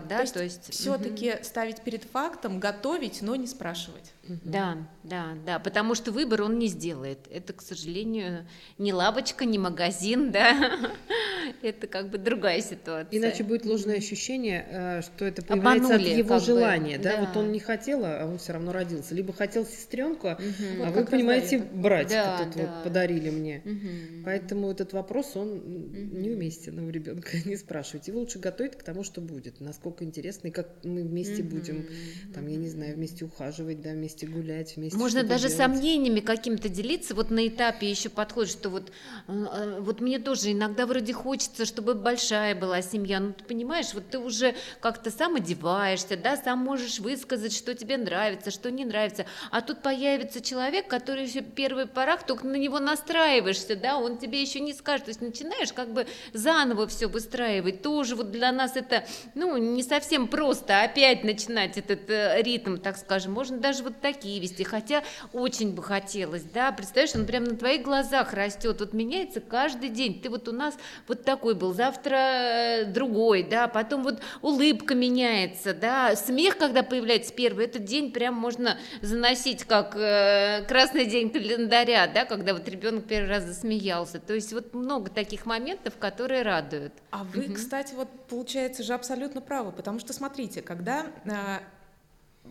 да, 0.00 0.16
то 0.16 0.22
есть, 0.22 0.34
то 0.34 0.42
есть 0.42 0.72
все-таки 0.72 1.34
угу. 1.34 1.44
ставить 1.44 1.80
перед 1.82 2.04
фактом, 2.04 2.60
готовить, 2.60 3.22
но 3.22 3.36
не 3.36 3.46
спрашивать. 3.46 4.12
Да, 4.44 4.78
да, 5.02 5.34
да, 5.46 5.58
потому 5.58 5.94
что 5.94 6.12
выбор 6.12 6.42
он 6.42 6.58
не 6.58 6.68
сделает. 6.68 7.18
Это, 7.30 7.52
к 7.52 7.62
сожалению, 7.62 8.46
не 8.78 8.92
лавочка, 8.92 9.44
не 9.44 9.58
магазин, 9.58 10.30
да. 10.30 10.92
Это 11.62 11.86
как 11.86 12.10
бы 12.10 12.18
другая 12.18 12.60
ситуация. 12.60 13.18
Иначе 13.18 13.44
будет 13.44 13.64
ложное 13.64 13.96
ощущение, 13.96 14.66
э, 14.70 15.02
что 15.02 15.24
это 15.24 15.42
появляется 15.42 15.94
Обманули, 15.94 16.12
от 16.12 16.18
его 16.18 16.38
желания, 16.38 16.98
бы, 16.98 17.04
да? 17.04 17.16
да. 17.16 17.24
Вот 17.24 17.36
он 17.36 17.52
не 17.52 17.60
хотел, 17.60 18.02
а 18.04 18.24
он 18.26 18.38
все 18.38 18.52
равно 18.52 18.72
родился. 18.72 19.14
Либо 19.14 19.32
хотел 19.32 19.66
сестренку, 19.66 20.28
угу. 20.28 20.84
а 20.84 20.90
вот 20.90 20.94
вы 20.94 21.06
понимаете, 21.06 21.58
братика 21.58 22.36
да, 22.38 22.44
тут 22.44 22.56
да. 22.56 22.60
вот 22.60 22.84
подарили 22.84 23.30
мне. 23.30 23.62
Угу. 23.64 24.24
Поэтому 24.24 24.70
этот 24.70 24.92
вопрос 24.92 25.32
он 25.34 25.52
угу. 25.52 25.62
неуместен 25.62 26.78
у 26.78 26.90
ребенка. 26.90 27.30
Не 27.44 27.56
спрашивайте. 27.56 28.12
Его 28.12 28.20
лучше 28.20 28.38
готовить 28.38 28.76
к 28.76 28.82
тому, 28.82 29.02
что 29.02 29.20
будет. 29.20 29.60
Насколько 29.60 30.04
интересно 30.04 30.48
и 30.48 30.50
как 30.50 30.68
мы 30.84 31.02
вместе 31.02 31.42
угу. 31.42 31.56
будем, 31.56 31.86
там 32.34 32.46
я 32.46 32.56
не 32.56 32.68
знаю, 32.68 32.96
вместе 32.96 33.24
ухаживать, 33.24 33.80
да, 33.80 33.90
вместе 33.90 34.19
вместе 34.20 34.26
гулять, 34.26 34.76
вместе 34.76 34.98
Можно 34.98 35.22
даже 35.22 35.48
делать. 35.48 35.56
сомнениями 35.56 36.20
каким-то 36.20 36.68
делиться, 36.68 37.14
вот 37.14 37.30
на 37.30 37.46
этапе 37.46 37.88
еще 37.88 38.08
подходит, 38.08 38.52
что 38.52 38.70
вот, 38.70 38.90
э, 39.28 39.32
э, 39.32 39.80
вот 39.80 40.00
мне 40.00 40.18
тоже 40.18 40.52
иногда 40.52 40.86
вроде 40.86 41.12
хочется, 41.12 41.64
чтобы 41.64 41.94
большая 41.94 42.54
была 42.54 42.82
семья, 42.82 43.20
ну 43.20 43.32
ты 43.32 43.44
понимаешь, 43.44 43.94
вот 43.94 44.08
ты 44.10 44.18
уже 44.18 44.54
как-то 44.80 45.10
сам 45.10 45.36
одеваешься, 45.36 46.16
да, 46.16 46.36
сам 46.36 46.58
можешь 46.58 46.98
высказать, 46.98 47.54
что 47.54 47.74
тебе 47.74 47.96
нравится, 47.96 48.50
что 48.50 48.70
не 48.70 48.84
нравится, 48.84 49.26
а 49.50 49.60
тут 49.60 49.82
появится 49.82 50.40
человек, 50.40 50.88
который 50.88 51.24
еще 51.24 51.42
первый 51.42 51.86
порах, 51.86 52.26
только 52.26 52.46
на 52.46 52.56
него 52.56 52.78
настраиваешься, 52.78 53.76
да, 53.76 53.98
он 53.98 54.18
тебе 54.18 54.40
еще 54.40 54.60
не 54.60 54.72
скажет, 54.72 55.06
то 55.06 55.10
есть 55.10 55.20
начинаешь 55.20 55.72
как 55.72 55.92
бы 55.92 56.06
заново 56.32 56.86
все 56.86 57.06
выстраивать, 57.06 57.82
тоже 57.82 58.16
вот 58.16 58.30
для 58.30 58.52
нас 58.52 58.76
это, 58.76 59.04
ну, 59.34 59.56
не 59.56 59.82
совсем 59.82 60.28
просто 60.28 60.82
опять 60.82 61.24
начинать 61.24 61.78
этот 61.78 62.08
э, 62.10 62.40
ритм, 62.42 62.76
так 62.76 62.96
скажем, 62.96 63.32
можно 63.32 63.58
даже 63.58 63.82
вот 63.82 63.99
такие 64.00 64.40
вести, 64.40 64.64
хотя 64.64 65.02
очень 65.32 65.74
бы 65.74 65.82
хотелось, 65.82 66.42
да, 66.42 66.72
представляешь, 66.72 67.14
он 67.14 67.26
прямо 67.26 67.46
на 67.46 67.56
твоих 67.56 67.82
глазах 67.82 68.32
растет, 68.32 68.80
вот 68.80 68.92
меняется 68.92 69.40
каждый 69.40 69.88
день, 69.88 70.20
ты 70.20 70.30
вот 70.30 70.48
у 70.48 70.52
нас 70.52 70.74
вот 71.06 71.24
такой 71.24 71.54
был, 71.54 71.72
завтра 71.74 72.16
э, 72.16 72.84
другой, 72.86 73.42
да, 73.42 73.68
потом 73.68 74.02
вот 74.02 74.20
улыбка 74.42 74.94
меняется, 74.94 75.74
да, 75.74 76.16
смех, 76.16 76.58
когда 76.58 76.82
появляется 76.82 77.32
первый, 77.32 77.66
этот 77.66 77.84
день 77.84 78.12
прям 78.12 78.34
можно 78.34 78.78
заносить 79.02 79.64
как 79.64 79.94
э, 79.96 80.64
красный 80.66 81.06
день 81.06 81.30
календаря, 81.30 82.06
да, 82.06 82.24
когда 82.24 82.54
вот 82.54 82.68
ребенок 82.68 83.04
первый 83.04 83.28
раз 83.28 83.44
засмеялся, 83.44 84.18
то 84.18 84.34
есть 84.34 84.52
вот 84.52 84.74
много 84.74 85.10
таких 85.10 85.46
моментов, 85.46 85.94
которые 85.98 86.42
радуют. 86.42 86.92
А 87.10 87.24
вы, 87.24 87.46
угу. 87.46 87.54
кстати, 87.54 87.94
вот 87.94 88.08
получается 88.28 88.82
же 88.82 88.94
абсолютно 88.94 89.40
правы, 89.40 89.72
потому 89.72 89.98
что 89.98 90.12
смотрите, 90.12 90.62
когда 90.62 91.06
а, 91.26 91.60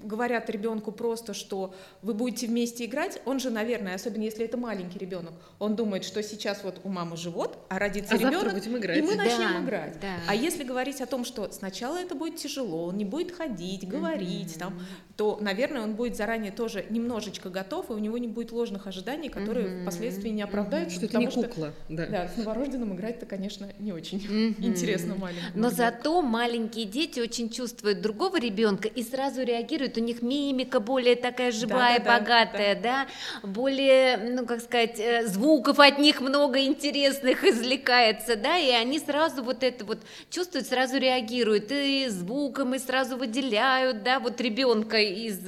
говорят 0.03 0.49
ребенку 0.49 0.91
просто, 0.91 1.33
что 1.33 1.73
вы 2.01 2.13
будете 2.13 2.47
вместе 2.47 2.85
играть, 2.85 3.21
он 3.25 3.39
же, 3.39 3.49
наверное, 3.49 3.95
особенно 3.95 4.23
если 4.23 4.45
это 4.45 4.57
маленький 4.57 4.99
ребенок, 4.99 5.33
он 5.57 5.75
думает, 5.75 6.03
что 6.03 6.23
сейчас 6.23 6.63
вот 6.63 6.79
у 6.83 6.89
мамы 6.89 7.17
живот, 7.17 7.57
а 7.69 7.79
родится 7.79 8.15
а 8.15 8.17
ребенок, 8.17 8.65
и 8.65 9.01
мы 9.01 9.15
начнем 9.15 9.53
да, 9.53 9.63
играть. 9.63 9.99
Да. 9.99 10.15
А 10.27 10.35
если 10.35 10.63
говорить 10.63 11.01
о 11.01 11.05
том, 11.05 11.25
что 11.25 11.51
сначала 11.51 11.97
это 11.97 12.15
будет 12.15 12.37
тяжело, 12.37 12.85
он 12.85 12.97
не 12.97 13.05
будет 13.05 13.31
ходить, 13.31 13.87
говорить, 13.87 14.55
mm-hmm. 14.55 14.59
там, 14.59 14.79
то, 15.17 15.37
наверное, 15.41 15.81
он 15.81 15.95
будет 15.95 16.15
заранее 16.15 16.51
тоже 16.51 16.85
немножечко 16.89 17.49
готов, 17.49 17.89
и 17.89 17.93
у 17.93 17.97
него 17.97 18.17
не 18.17 18.27
будет 18.27 18.51
ложных 18.51 18.87
ожиданий, 18.87 19.29
которые 19.29 19.67
mm-hmm. 19.67 19.81
впоследствии 19.83 20.29
не 20.29 20.43
оправдаются. 20.43 20.97
Что 20.97 21.05
это 21.07 21.17
не 21.17 21.27
кукла. 21.27 21.47
Что, 21.49 21.73
да. 21.89 22.05
да, 22.07 22.27
с 22.29 22.37
новорожденным 22.37 22.95
играть-то, 22.95 23.25
конечно, 23.25 23.69
не 23.79 23.91
очень 23.91 24.19
mm-hmm. 24.19 24.55
интересно 24.65 25.15
маленькому. 25.15 25.51
Но 25.55 25.69
ребенку. 25.69 25.75
зато 25.75 26.21
маленькие 26.21 26.85
дети 26.85 27.19
очень 27.19 27.49
чувствуют 27.49 28.01
другого 28.01 28.39
ребенка 28.39 28.87
и 28.87 29.03
сразу 29.03 29.43
реагируют 29.43 29.78
реагируют, 29.79 29.97
у 29.97 30.01
них 30.01 30.21
мимика 30.21 30.79
более 30.79 31.15
такая 31.15 31.51
живая, 31.51 31.99
Да, 31.99 32.03
да, 32.03 32.11
да, 32.11 32.19
богатая, 32.19 32.75
да, 32.75 33.07
более, 33.43 34.17
ну, 34.17 34.45
как 34.45 34.61
сказать, 34.61 34.99
э, 34.99 35.25
звуков 35.25 35.79
от 35.79 35.99
них 35.99 36.21
много 36.21 36.59
интересных 36.59 37.43
извлекается, 37.43 38.35
да, 38.35 38.57
и 38.57 38.71
они 38.71 38.99
сразу 38.99 39.43
вот 39.43 39.63
это 39.63 39.85
вот 39.85 39.99
чувствуют, 40.29 40.67
сразу 40.67 40.97
реагируют, 40.97 41.71
и 41.71 42.07
звуком, 42.09 42.75
и 42.75 42.79
сразу 42.79 43.17
выделяют, 43.17 44.03
да, 44.03 44.19
вот 44.19 44.39
ребенка 44.41 44.97
из 44.97 45.39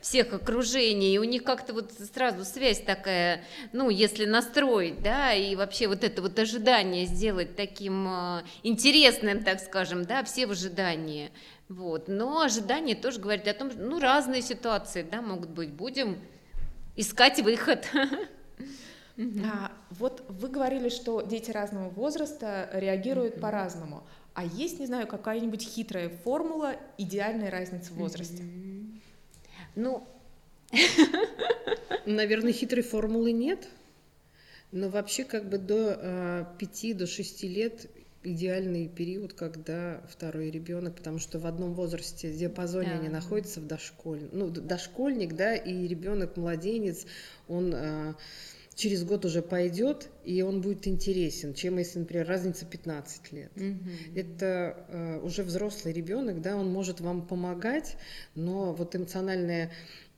всех 0.00 0.32
окружений, 0.32 1.14
и 1.14 1.18
у 1.18 1.24
них 1.24 1.44
как-то 1.44 1.72
вот 1.72 1.92
сразу 2.14 2.44
связь 2.44 2.80
такая, 2.80 3.42
ну, 3.72 3.90
если 3.90 4.24
настроить, 4.24 5.02
да, 5.02 5.32
и 5.32 5.54
вообще 5.56 5.88
вот 5.88 6.04
это 6.04 6.22
вот 6.22 6.38
ожидание 6.38 7.06
сделать 7.06 7.56
таким 7.56 8.06
э, 8.08 8.42
интересным, 8.62 9.42
так 9.42 9.60
скажем, 9.60 10.04
да, 10.04 10.22
все 10.24 10.46
в 10.46 10.52
ожидании. 10.52 11.30
Вот. 11.70 12.08
Но 12.08 12.40
ожидание 12.40 12.96
тоже 12.96 13.20
говорит 13.20 13.46
о 13.46 13.54
том, 13.54 13.70
что 13.70 13.80
ну, 13.80 14.00
разные 14.00 14.42
ситуации 14.42 15.06
да, 15.08 15.22
могут 15.22 15.50
быть. 15.50 15.70
Будем 15.72 16.18
искать 16.96 17.40
выход. 17.40 17.88
А, 19.44 19.70
вот 19.90 20.24
вы 20.28 20.48
говорили, 20.48 20.88
что 20.88 21.20
дети 21.20 21.50
разного 21.50 21.90
возраста 21.90 22.68
реагируют 22.72 23.40
по-разному. 23.40 24.02
А 24.34 24.44
есть, 24.44 24.80
не 24.80 24.86
знаю, 24.86 25.06
какая-нибудь 25.06 25.62
хитрая 25.62 26.08
формула 26.08 26.74
идеальной 26.98 27.50
разницы 27.50 27.92
в 27.92 27.96
возрасте? 27.96 28.42
Ну, 29.76 30.08
Наверное, 32.06 32.52
хитрой 32.52 32.82
формулы 32.82 33.32
нет. 33.32 33.68
Но 34.72 34.88
вообще 34.88 35.24
как 35.24 35.48
бы 35.48 35.58
до 35.58 35.98
э, 36.00 36.44
5 36.58 36.96
до 36.96 37.06
6 37.06 37.42
лет 37.44 37.86
идеальный 38.22 38.88
период, 38.88 39.32
когда 39.32 40.02
второй 40.08 40.50
ребенок, 40.50 40.96
потому 40.96 41.18
что 41.18 41.38
в 41.38 41.46
одном 41.46 41.74
возрасте 41.74 42.32
диапазоне 42.32 42.90
Да. 42.90 42.98
они 42.98 43.08
находятся 43.08 43.60
в 43.60 43.66
дошколь, 43.66 44.28
ну 44.32 44.50
дошкольник, 44.50 45.34
да, 45.34 45.54
и 45.54 45.86
ребенок 45.86 46.36
младенец, 46.36 47.06
он 47.48 47.72
э, 47.74 48.14
через 48.74 49.04
год 49.04 49.24
уже 49.24 49.42
пойдет 49.42 50.08
и 50.24 50.42
он 50.42 50.60
будет 50.60 50.86
интересен, 50.86 51.54
чем 51.54 51.78
если, 51.78 52.00
например, 52.00 52.26
разница 52.26 52.66
15 52.66 53.32
лет. 53.32 53.52
Это 54.14 54.84
э, 54.88 55.20
уже 55.22 55.42
взрослый 55.42 55.94
ребенок, 55.94 56.40
да, 56.42 56.56
он 56.56 56.70
может 56.70 57.00
вам 57.00 57.26
помогать, 57.26 57.96
но 58.34 58.72
вот 58.74 58.94
эмоциональное 58.94 59.70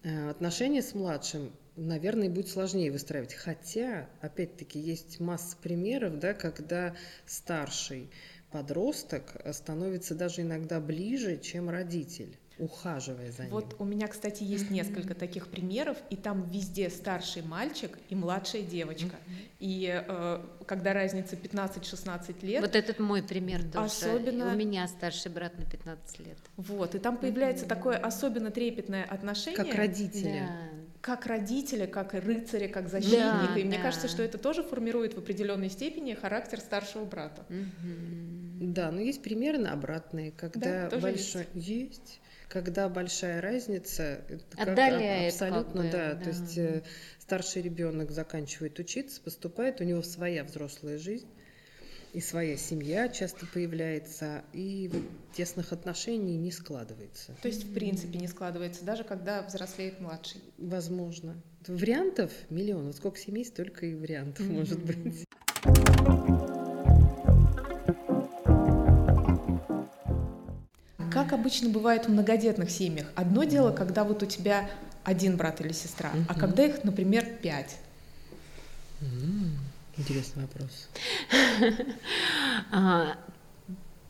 э, 0.02 0.30
отношение 0.30 0.82
с 0.82 0.94
младшим, 0.94 1.52
наверное, 1.86 2.30
будет 2.30 2.48
сложнее 2.48 2.90
выстраивать. 2.90 3.34
Хотя, 3.34 4.08
опять-таки, 4.20 4.78
есть 4.78 5.20
масса 5.20 5.56
примеров, 5.62 6.18
да, 6.18 6.34
когда 6.34 6.94
старший 7.26 8.10
подросток 8.50 9.32
э, 9.44 9.52
становится 9.52 10.14
даже 10.14 10.42
иногда 10.42 10.78
ближе, 10.80 11.38
чем 11.38 11.70
родитель, 11.70 12.36
ухаживая 12.58 13.32
за 13.32 13.44
ним. 13.44 13.52
Вот 13.52 13.74
у 13.78 13.84
меня, 13.84 14.06
кстати, 14.08 14.44
есть 14.44 14.70
несколько 14.70 15.14
таких 15.14 15.48
примеров, 15.48 15.96
и 16.10 16.16
там 16.16 16.48
везде 16.50 16.90
старший 16.90 17.42
мальчик 17.42 17.98
и 18.10 18.14
младшая 18.14 18.62
девочка. 18.62 19.16
И 19.58 19.88
э, 20.06 20.44
когда 20.66 20.92
разница 20.92 21.34
15-16 21.34 22.44
лет, 22.44 22.60
вот 22.60 22.76
этот 22.76 22.98
мой 22.98 23.22
пример 23.22 23.62
тоже. 23.64 23.86
Особенно- 23.86 24.52
У 24.52 24.56
меня 24.56 24.86
старший 24.86 25.32
брат 25.32 25.58
на 25.58 25.64
15 25.64 26.18
лет. 26.20 26.36
вот, 26.58 26.94
и 26.94 26.98
там 26.98 27.16
появляется 27.16 27.66
такое 27.66 27.96
особенно 27.96 28.50
трепетное 28.50 29.04
отношение. 29.04 29.56
как 29.56 29.74
родители. 29.74 30.40
Да. 30.46 30.81
Как 31.02 31.26
родители, 31.26 31.84
как 31.86 32.14
рыцари, 32.14 32.68
как 32.68 32.88
защитника. 32.88 33.50
Да, 33.54 33.58
и 33.58 33.64
мне 33.64 33.76
да. 33.76 33.82
кажется, 33.82 34.06
что 34.06 34.22
это 34.22 34.38
тоже 34.38 34.62
формирует 34.62 35.14
в 35.14 35.18
определенной 35.18 35.68
степени 35.68 36.14
характер 36.14 36.60
старшего 36.60 37.04
брата. 37.04 37.44
Да, 38.60 38.92
но 38.92 39.00
есть 39.00 39.20
примеры 39.20 39.62
обратные, 39.64 40.30
когда 40.30 40.84
Да, 40.84 40.90
тоже 40.90 41.02
большой 41.02 41.46
есть. 41.54 42.20
когда 42.48 42.88
большая 42.88 43.40
разница, 43.40 44.20
это 44.28 44.44
как 44.56 44.68
Отдаляет 44.68 45.32
абсолютно, 45.32 45.82
как 45.82 45.90
бы, 45.90 45.90
да, 45.90 46.14
да. 46.14 46.22
то 46.22 46.28
есть 46.28 46.58
э, 46.58 46.82
старший 47.18 47.62
ребенок 47.62 48.10
заканчивает 48.10 48.78
учиться, 48.78 49.20
поступает, 49.20 49.80
у 49.80 49.84
него 49.84 50.02
своя 50.02 50.44
взрослая 50.44 50.98
жизнь 50.98 51.26
и 52.12 52.20
своя 52.20 52.56
семья 52.58 53.08
часто 53.08 53.46
появляется, 53.46 54.42
и 54.52 54.90
тесных 55.34 55.72
отношений 55.72 56.36
не 56.36 56.52
складывается. 56.52 57.34
То 57.40 57.48
есть, 57.48 57.64
в 57.64 57.72
принципе, 57.72 58.18
не 58.18 58.28
складывается, 58.28 58.84
даже 58.84 59.02
когда 59.02 59.42
взрослеет 59.42 59.98
младший. 60.00 60.42
Возможно. 60.58 61.34
Вариантов 61.66 62.30
миллион. 62.50 62.86
Вот 62.86 62.96
сколько 62.96 63.18
семей, 63.18 63.44
столько 63.44 63.86
и 63.86 63.94
вариантов 63.94 64.46
может 64.46 64.78
быть. 64.84 65.24
Как 71.10 71.32
обычно 71.32 71.70
бывает 71.70 72.06
в 72.06 72.08
многодетных 72.08 72.70
семьях, 72.70 73.06
одно 73.14 73.44
дело, 73.44 73.70
когда 73.72 74.04
вот 74.04 74.22
у 74.22 74.26
тебя 74.26 74.68
один 75.04 75.36
брат 75.36 75.60
или 75.60 75.72
сестра, 75.72 76.10
а 76.28 76.34
когда 76.34 76.64
их, 76.64 76.84
например, 76.84 77.26
пять. 77.42 77.76
Интересный 80.02 80.42
вопрос. 80.42 80.88
А, 82.72 83.16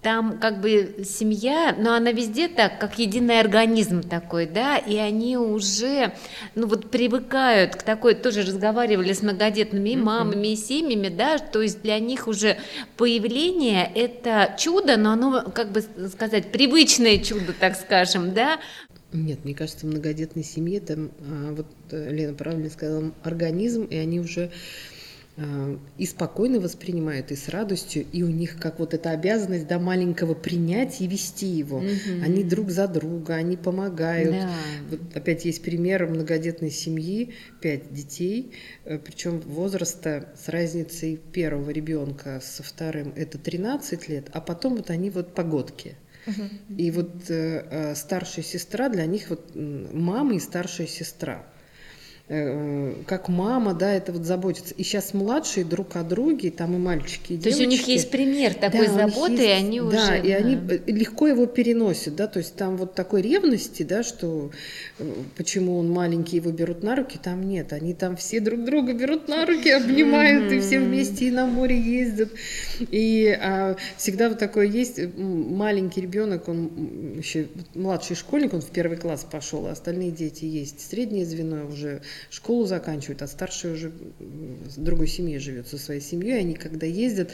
Там 0.00 0.40
как 0.40 0.60
бы 0.60 1.04
семья, 1.04 1.76
но 1.78 1.94
она 1.94 2.12
везде 2.12 2.48
так, 2.48 2.80
как 2.80 2.98
единый 2.98 3.38
организм 3.40 4.02
такой, 4.02 4.46
да, 4.46 4.76
и 4.78 4.96
они 4.96 5.36
уже, 5.36 6.12
ну 6.56 6.66
вот 6.66 6.90
привыкают 6.90 7.76
к 7.76 7.82
такой, 7.84 8.14
тоже 8.14 8.42
разговаривали 8.42 9.12
с 9.12 9.22
многодетными 9.22 9.90
и 9.90 9.96
мамами, 9.96 10.48
и 10.54 10.56
семьями, 10.56 11.08
да, 11.08 11.38
то 11.38 11.62
есть 11.62 11.82
для 11.82 11.98
них 12.00 12.26
уже 12.26 12.56
появление 12.96 13.90
это 13.94 14.54
чудо, 14.58 14.96
но 14.96 15.12
оно, 15.12 15.50
как 15.54 15.70
бы 15.72 15.82
сказать, 16.08 16.50
привычное 16.52 17.18
чудо, 17.18 17.52
так 17.52 17.76
скажем, 17.76 18.34
да, 18.34 18.58
Нет, 19.12 19.44
мне 19.44 19.54
кажется, 19.54 19.86
в 19.86 19.90
многодетной 19.90 20.42
семье 20.42 20.80
там, 20.80 21.12
а, 21.20 21.54
вот 21.54 21.66
э, 21.90 22.10
Лена 22.12 22.34
правильно 22.34 22.70
сказала, 22.70 23.12
организм, 23.22 23.84
и 23.84 23.96
они 23.96 24.20
уже 24.20 24.50
и 25.96 26.04
спокойно 26.04 26.60
воспринимают, 26.60 27.32
и 27.32 27.36
с 27.36 27.48
радостью, 27.48 28.04
и 28.12 28.22
у 28.22 28.28
них 28.28 28.58
как 28.58 28.78
вот 28.78 28.92
эта 28.92 29.10
обязанность 29.10 29.66
до 29.66 29.78
маленького 29.78 30.34
принять 30.34 31.00
и 31.00 31.06
вести 31.06 31.46
его. 31.46 31.80
Мгм. 31.80 32.22
Они 32.22 32.44
друг 32.44 32.70
за 32.70 32.86
друга, 32.86 33.34
они 33.34 33.56
помогают. 33.56 34.32
Да. 34.32 34.50
Вот 34.90 35.00
опять 35.16 35.46
есть 35.46 35.62
пример 35.62 36.06
многодетной 36.06 36.70
семьи, 36.70 37.32
пять 37.62 37.92
детей, 37.92 38.52
причем 38.84 39.40
возраста 39.40 40.28
с 40.36 40.48
разницей 40.48 41.18
первого 41.32 41.70
ребенка 41.70 42.42
со 42.42 42.62
вторым 42.62 43.14
это 43.16 43.38
13 43.38 44.08
лет, 44.08 44.28
а 44.32 44.42
потом 44.42 44.76
вот 44.76 44.90
они 44.90 45.08
вот 45.08 45.34
погодки. 45.34 45.96
И 46.76 46.90
вот 46.90 47.30
э, 47.30 47.66
э, 47.70 47.94
старшая 47.94 48.44
сестра 48.44 48.88
для 48.88 49.06
них 49.06 49.30
вот 49.30 49.50
мама 49.54 50.34
и 50.34 50.38
старшая 50.38 50.86
сестра. 50.86 51.44
Э, 52.28 52.94
Как 53.06 53.28
мама, 53.28 53.74
да, 53.74 53.92
это 53.92 54.12
вот 54.12 54.24
заботится. 54.24 54.74
И 54.74 54.84
сейчас 54.84 55.12
младшие 55.12 55.64
друг 55.64 55.96
о 55.96 56.02
друге, 56.04 56.50
там 56.50 56.74
и 56.76 56.78
мальчики, 56.78 57.34
и 57.34 57.38
То 57.38 57.48
есть 57.48 57.60
у 57.60 57.64
них 57.64 57.80
девочки. 57.80 57.90
есть 57.90 58.10
пример 58.10 58.54
такой 58.54 58.86
Да, 58.86 58.92
заботы, 59.08 59.34
и 59.34 59.46
есть- 59.48 59.60
они 59.64 59.80
уже... 59.80 59.96
Да, 59.96 60.16
и 60.16 60.30
они 60.30 60.54
да. 60.56 60.74
э, 60.76 60.78
легко 60.86 61.26
его 61.26 61.46
переносят, 61.46 62.14
да, 62.14 62.28
то 62.28 62.38
есть 62.38 62.54
там 62.54 62.76
вот 62.76 62.94
такой 62.94 63.22
ревности, 63.22 63.82
да, 63.82 64.02
что 64.04 64.50
э, 64.98 65.12
почему 65.36 65.76
он 65.78 65.90
маленький, 65.90 66.36
его 66.36 66.52
берут 66.52 66.82
на 66.84 66.94
руки, 66.94 67.18
там 67.22 67.42
нет, 67.46 67.72
они 67.72 67.92
там 67.92 68.16
все 68.16 68.38
друг 68.40 68.64
друга 68.64 68.94
берут 68.94 69.26
на 69.28 69.44
руки, 69.44 69.68
обнимают, 69.68 70.52
и 70.52 70.60
все 70.60 70.78
вместе 70.78 71.26
и 71.26 71.30
на 71.32 71.46
море 71.46 71.78
ездят, 71.78 72.30
и 72.78 73.36
а, 73.42 73.76
всегда 73.96 74.28
вот 74.28 74.38
такое 74.38 74.66
есть, 74.66 75.00
маленький 75.16 76.00
ребенок, 76.00 76.48
он 76.48 77.18
еще 77.18 77.48
младший 77.74 78.14
школьник, 78.16 78.54
он 78.54 78.60
в 78.60 78.70
первый 78.70 78.96
класс 78.96 79.26
пошел, 79.30 79.66
а 79.66 79.72
остальные 79.72 80.12
дети 80.12 80.44
есть, 80.44 80.80
среднее 80.88 81.26
звено 81.26 81.66
уже 81.66 82.00
школу 82.30 82.66
заканчивают, 82.66 83.22
а 83.22 83.26
старший 83.26 83.72
уже 83.72 83.92
с 84.68 84.76
другой 84.76 85.08
семьей 85.08 85.38
живет, 85.38 85.68
со 85.68 85.78
своей 85.78 86.00
семьей, 86.00 86.40
они 86.40 86.54
когда 86.54 86.86
ездят, 86.86 87.30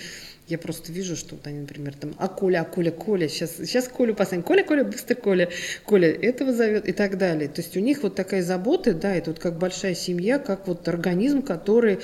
я 0.49 0.57
просто 0.57 0.93
вижу, 0.93 1.15
что 1.15 1.35
вот 1.35 1.47
они, 1.47 1.61
например, 1.61 1.95
там, 1.95 2.15
а 2.17 2.27
Коля, 2.27 2.63
а 2.63 2.65
Коля, 2.65 2.91
Коля, 2.91 3.29
сейчас, 3.29 3.57
сейчас 3.57 3.87
Колю 3.87 4.15
поставим, 4.15 4.43
Коля, 4.43 4.65
Коля, 4.65 4.83
быстро 4.83 5.15
Коля, 5.15 5.51
Коля 5.85 6.11
этого 6.11 6.55
зовет 6.55 6.89
и 6.89 6.93
так 6.93 7.19
далее. 7.19 7.49
То 7.49 7.61
есть 7.61 7.77
у 7.77 7.81
них 7.81 8.03
вот 8.03 8.15
такая 8.15 8.43
забота, 8.43 8.95
да, 8.95 9.15
это 9.15 9.31
вот 9.31 9.41
как 9.41 9.59
большая 9.59 9.95
семья, 9.95 10.39
как 10.39 10.67
вот 10.67 10.89
организм, 10.89 11.43
который 11.43 11.99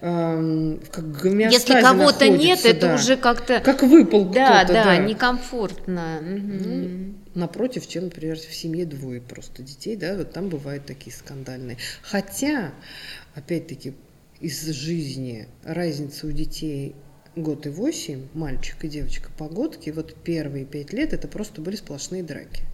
эм, 0.00 0.80
как 0.90 1.12
гомеостазе 1.12 1.74
Если 1.74 1.82
кого-то 1.82 2.28
нет, 2.28 2.38
находится, 2.38 2.68
это 2.68 2.86
да. 2.88 2.94
уже 2.94 3.16
как-то... 3.18 3.60
как 3.60 3.82
выпал 3.82 4.24
Да, 4.24 4.64
кто-то, 4.64 4.72
да, 4.72 4.84
да. 4.84 4.96
некомфортно. 4.96 6.18
Мгм. 6.22 7.21
Напротив, 7.34 7.86
чем, 7.86 8.04
например, 8.04 8.36
в 8.36 8.54
семье 8.54 8.84
двое 8.84 9.20
просто 9.20 9.62
детей, 9.62 9.96
да, 9.96 10.16
вот 10.16 10.32
там 10.32 10.48
бывают 10.48 10.84
такие 10.84 11.14
скандальные. 11.14 11.78
Хотя, 12.02 12.74
опять-таки, 13.34 13.94
из 14.40 14.66
жизни 14.68 15.48
разница 15.62 16.26
у 16.26 16.30
детей 16.30 16.94
год 17.34 17.66
и 17.66 17.70
восемь, 17.70 18.26
мальчик 18.34 18.84
и 18.84 18.88
девочка 18.88 19.30
погодки, 19.38 19.90
вот 19.90 20.14
первые 20.22 20.66
пять 20.66 20.92
лет 20.92 21.14
это 21.14 21.26
просто 21.26 21.62
были 21.62 21.76
сплошные 21.76 22.22
драки. 22.22 22.64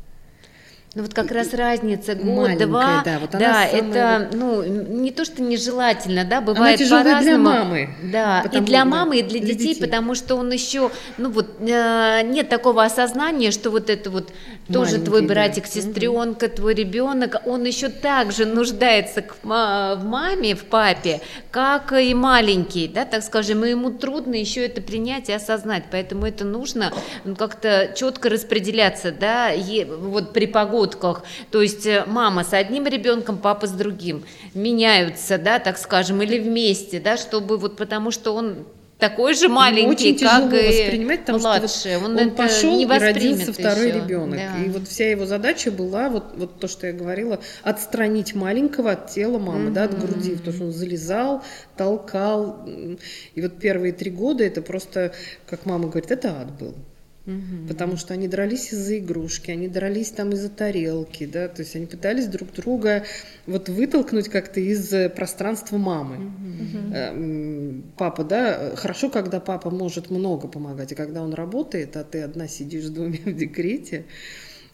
Ну 0.95 1.03
вот 1.03 1.13
как 1.13 1.31
раз 1.31 1.53
разница 1.53 2.15
год-два, 2.15 3.03
да, 3.05 3.19
вот 3.19 3.31
да 3.33 3.67
это 3.67 4.31
ну 4.33 4.65
не 4.65 5.11
то 5.11 5.27
что 5.27 5.43
нежелательно, 5.43 6.25
да, 6.25 6.41
бывает 6.41 6.79
по-разному. 6.79 7.23
для 7.23 7.39
мамы. 7.39 7.91
Да, 8.11 8.41
потому, 8.43 8.65
и 8.65 8.67
для 8.67 8.79
да, 8.79 8.85
мамы, 8.87 9.19
и 9.19 9.23
для, 9.23 9.41
для 9.41 9.53
детей, 9.53 9.75
детей, 9.75 9.85
потому 9.85 10.15
что 10.15 10.37
он 10.37 10.51
еще, 10.51 10.91
ну 11.19 11.31
вот 11.31 11.57
э, 11.61 12.23
нет 12.25 12.49
такого 12.49 12.85
осознания, 12.85 13.51
что 13.51 13.71
вот 13.71 13.91
это 13.91 14.09
вот 14.11 14.33
тоже 14.73 14.93
Маленький, 14.93 15.07
твой 15.07 15.21
да. 15.23 15.29
братик, 15.29 15.67
сестренка, 15.67 16.49
твой 16.49 16.75
ребенок, 16.75 17.43
он 17.45 17.65
еще 17.65 17.91
также 17.91 18.47
нуждается 18.47 19.23
к 19.23 19.37
в 19.43 20.05
маме, 20.05 20.55
в 20.55 20.65
папе, 20.65 21.21
как 21.51 21.93
и 21.93 22.15
маленький, 22.15 22.89
да, 22.89 23.05
так 23.05 23.23
скажем, 23.23 23.65
и 23.65 23.71
ему 23.71 23.91
трудно 23.91 24.35
еще 24.35 24.65
это 24.65 24.81
принять 24.83 25.29
и 25.29 25.33
осознать, 25.33 25.85
поэтому 25.91 26.27
это 26.27 26.45
нужно 26.45 26.93
ну, 27.25 27.37
как-то 27.37 27.93
четко 27.95 28.29
распределяться, 28.29 29.13
да, 29.13 29.49
е- 29.51 29.87
вот 29.87 30.33
при 30.33 30.47
погодках, 30.79 31.23
то 31.51 31.63
есть 31.63 31.87
э, 31.87 32.05
мама 32.07 32.45
с 32.45 32.53
одним 32.53 32.87
ребенком, 32.87 33.39
папа 33.39 33.67
с 33.67 33.71
другим, 33.71 34.25
меняются, 34.55 35.39
да, 35.39 35.59
так 35.59 35.79
скажем, 35.79 36.23
или 36.23 36.39
вместе, 36.39 37.01
да, 37.01 37.17
чтобы 37.17 37.57
вот 37.59 37.77
потому 37.77 38.11
что 38.11 38.35
он 38.35 38.67
такой 38.99 39.35
же 39.35 39.49
маленький, 39.49 39.91
очень 39.91 40.17
тяжело 40.17 40.51
как 40.51 40.61
и 40.61 40.67
воспринимать, 40.67 41.21
потому 41.21 41.39
младший, 41.39 41.69
что 41.69 41.99
вот 42.01 42.11
он, 42.11 42.19
он, 42.19 42.31
пошел 42.33 42.77
не 42.77 42.85
и 42.85 42.87
родился 42.87 43.53
второй 43.53 43.89
еще. 43.89 44.01
ребенок. 44.01 44.39
Да. 44.39 44.65
И 44.65 44.69
вот 44.71 44.89
вся 44.89 45.11
его 45.11 45.25
задача 45.25 45.71
была, 45.71 46.09
вот, 46.09 46.37
вот 46.37 46.59
то, 46.59 46.67
что 46.67 46.89
я 46.89 46.93
говорила, 46.93 47.39
отстранить 47.63 48.35
маленького 48.35 48.93
от 48.93 49.09
тела 49.09 49.39
мамы, 49.39 49.71
да, 49.71 49.85
от 49.85 49.99
груди, 49.99 50.37
потому 50.37 50.57
что 50.57 50.65
он 50.65 50.73
залезал, 50.73 51.43
толкал. 51.77 52.69
И 53.35 53.41
вот 53.41 53.59
первые 53.59 53.93
три 53.93 54.11
года 54.11 54.43
это 54.45 54.63
просто, 54.63 55.13
как 55.49 55.65
мама 55.65 55.89
говорит, 55.89 56.11
это 56.11 56.41
ад 56.41 56.59
был. 56.59 56.75
Потому 57.69 57.97
что 57.97 58.15
они 58.15 58.27
дрались 58.29 58.73
из-за 58.73 58.99
игрушки, 58.99 59.51
они 59.51 59.69
дрались 59.69 60.11
там 60.11 60.31
из-за 60.31 60.49
тарелки, 60.49 61.27
да, 61.27 61.49
то 61.49 61.63
есть 61.63 61.77
они 61.77 61.87
пытались 61.87 62.27
друг 62.27 62.53
друга 62.53 63.05
вот 63.47 63.69
вытолкнуть 63.69 64.29
как-то 64.29 64.61
из 64.61 64.93
э, 64.93 65.09
пространства 65.11 65.77
мамы. 65.77 66.33
Э, 66.95 67.11
м, 67.11 67.85
Папа, 67.97 68.25
да, 68.25 68.73
хорошо, 68.77 69.11
когда 69.11 69.41
папа 69.41 69.71
может 69.71 70.11
много 70.11 70.49
помогать, 70.49 70.93
а 70.93 70.95
когда 70.95 71.23
он 71.23 71.35
работает, 71.35 71.97
а 71.97 72.05
ты 72.05 72.23
одна 72.23 72.49
сидишь 72.49 72.87
с 72.87 72.91
двумя 72.91 73.19
в 73.25 73.35
декрете, 73.35 74.07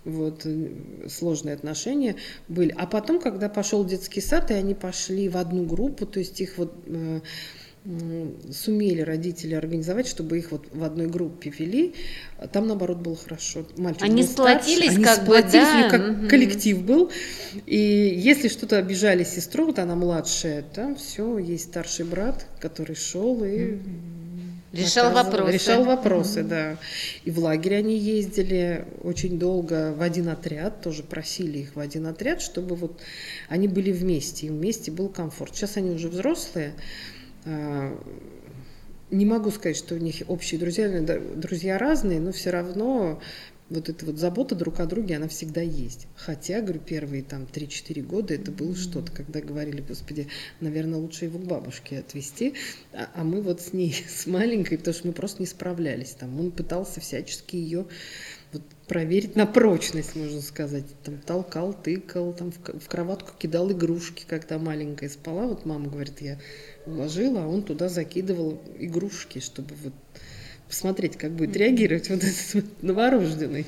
вот, 0.04 0.42
э, 0.44 0.68
сложные 1.08 1.54
отношения 1.54 2.16
были. 2.48 2.74
А 2.76 2.86
потом, 2.86 3.20
когда 3.20 3.48
пошел 3.48 3.84
детский 3.84 4.20
сад, 4.20 4.50
и 4.50 4.54
они 4.54 4.74
пошли 4.74 5.28
в 5.28 5.36
одну 5.36 5.64
группу, 5.64 6.06
то 6.06 6.20
есть 6.20 6.40
их 6.40 6.58
вот 6.58 6.74
э, 6.86 7.20
сумели 8.50 9.02
родители 9.02 9.54
организовать, 9.54 10.06
чтобы 10.06 10.38
их 10.38 10.52
вот 10.52 10.68
в 10.72 10.82
одной 10.82 11.06
группе 11.06 11.50
вели, 11.50 11.94
там, 12.52 12.66
наоборот, 12.66 12.98
было 12.98 13.14
хорошо. 13.14 13.66
Мальчик 13.76 14.02
Они 14.02 14.22
был 14.22 14.28
старше, 14.28 14.64
сплотились 14.64 14.94
они 14.94 15.04
как 15.04 15.18
бы, 15.20 15.24
сплотились, 15.24 15.68
у 15.68 15.76
них 15.76 15.90
да, 15.90 15.90
как 15.90 16.16
мгм. 16.16 16.28
коллектив 16.28 16.82
был. 16.82 17.10
И 17.66 17.76
если 17.76 18.48
что-то 18.48 18.78
обижали 18.78 19.22
сестру, 19.24 19.66
вот 19.66 19.78
она 19.78 19.96
младшая, 19.96 20.62
там 20.62 20.96
все, 20.96 21.36
есть 21.36 21.64
старший 21.64 22.06
брат, 22.06 22.46
который 22.58 22.96
шел 22.96 23.44
и 23.44 23.78
Решал 24.74 25.12
вопросы. 25.12 25.52
Решал 25.52 25.84
вопросы, 25.84 26.42
да. 26.42 26.76
И 27.24 27.30
в 27.30 27.38
лагерь 27.38 27.76
они 27.76 27.96
ездили 27.96 28.84
очень 29.04 29.38
долго 29.38 29.94
в 29.96 30.02
один 30.02 30.28
отряд, 30.28 30.82
тоже 30.82 31.04
просили 31.04 31.58
их 31.58 31.76
в 31.76 31.78
один 31.78 32.08
отряд, 32.08 32.42
чтобы 32.42 32.74
вот 32.74 33.00
они 33.48 33.68
были 33.68 33.92
вместе, 33.92 34.48
и 34.48 34.50
вместе 34.50 34.90
был 34.90 35.08
комфорт. 35.08 35.54
Сейчас 35.54 35.76
они 35.76 35.90
уже 35.90 36.08
взрослые. 36.08 36.74
Не 37.44 39.26
могу 39.26 39.50
сказать, 39.50 39.76
что 39.76 39.94
у 39.94 39.98
них 39.98 40.22
общие 40.28 40.58
друзья, 40.58 40.88
друзья 41.36 41.78
разные, 41.78 42.20
но 42.20 42.32
все 42.32 42.50
равно 42.50 43.20
вот 43.70 43.88
эта 43.88 44.04
вот 44.04 44.18
забота 44.18 44.54
друг 44.54 44.80
о 44.80 44.86
друге, 44.86 45.16
она 45.16 45.28
всегда 45.28 45.60
есть. 45.60 46.06
Хотя, 46.16 46.60
говорю, 46.60 46.80
первые 46.80 47.22
там 47.22 47.44
3-4 47.44 48.02
года 48.02 48.34
это 48.34 48.50
было 48.50 48.74
что-то, 48.74 49.10
когда 49.10 49.40
говорили, 49.40 49.82
господи, 49.86 50.28
наверное, 50.60 50.98
лучше 50.98 51.26
его 51.26 51.38
к 51.38 51.44
бабушке 51.44 51.98
отвезти, 51.98 52.54
а, 52.92 53.08
а 53.14 53.24
мы 53.24 53.40
вот 53.40 53.60
с 53.60 53.72
ней, 53.72 53.94
с 54.08 54.26
маленькой, 54.26 54.78
потому 54.78 54.94
что 54.94 55.06
мы 55.06 55.12
просто 55.12 55.42
не 55.42 55.46
справлялись. 55.46 56.10
Там 56.10 56.38
он 56.38 56.50
пытался 56.50 57.00
всячески 57.00 57.56
ее 57.56 57.86
вот 58.52 58.62
проверить 58.86 59.34
на 59.34 59.46
прочность, 59.46 60.14
можно 60.14 60.40
сказать. 60.42 60.84
Там 61.02 61.18
толкал, 61.18 61.72
тыкал, 61.72 62.32
там 62.34 62.52
в, 62.52 62.80
в 62.80 62.88
кроватку 62.88 63.32
кидал 63.38 63.72
игрушки, 63.72 64.24
когда 64.28 64.58
маленькая 64.58 65.08
спала. 65.08 65.46
Вот 65.46 65.64
мама 65.64 65.88
говорит, 65.88 66.20
я 66.20 66.38
уложила, 66.86 67.44
а 67.44 67.48
он 67.48 67.62
туда 67.62 67.88
закидывал 67.88 68.60
игрушки, 68.78 69.38
чтобы 69.40 69.74
вот 69.82 69.92
посмотреть, 70.68 71.16
как 71.16 71.32
будет 71.32 71.56
реагировать 71.56 72.10
вот 72.10 72.22
этот 72.22 72.54
вот 72.54 72.82
новорожденный. 72.82 73.66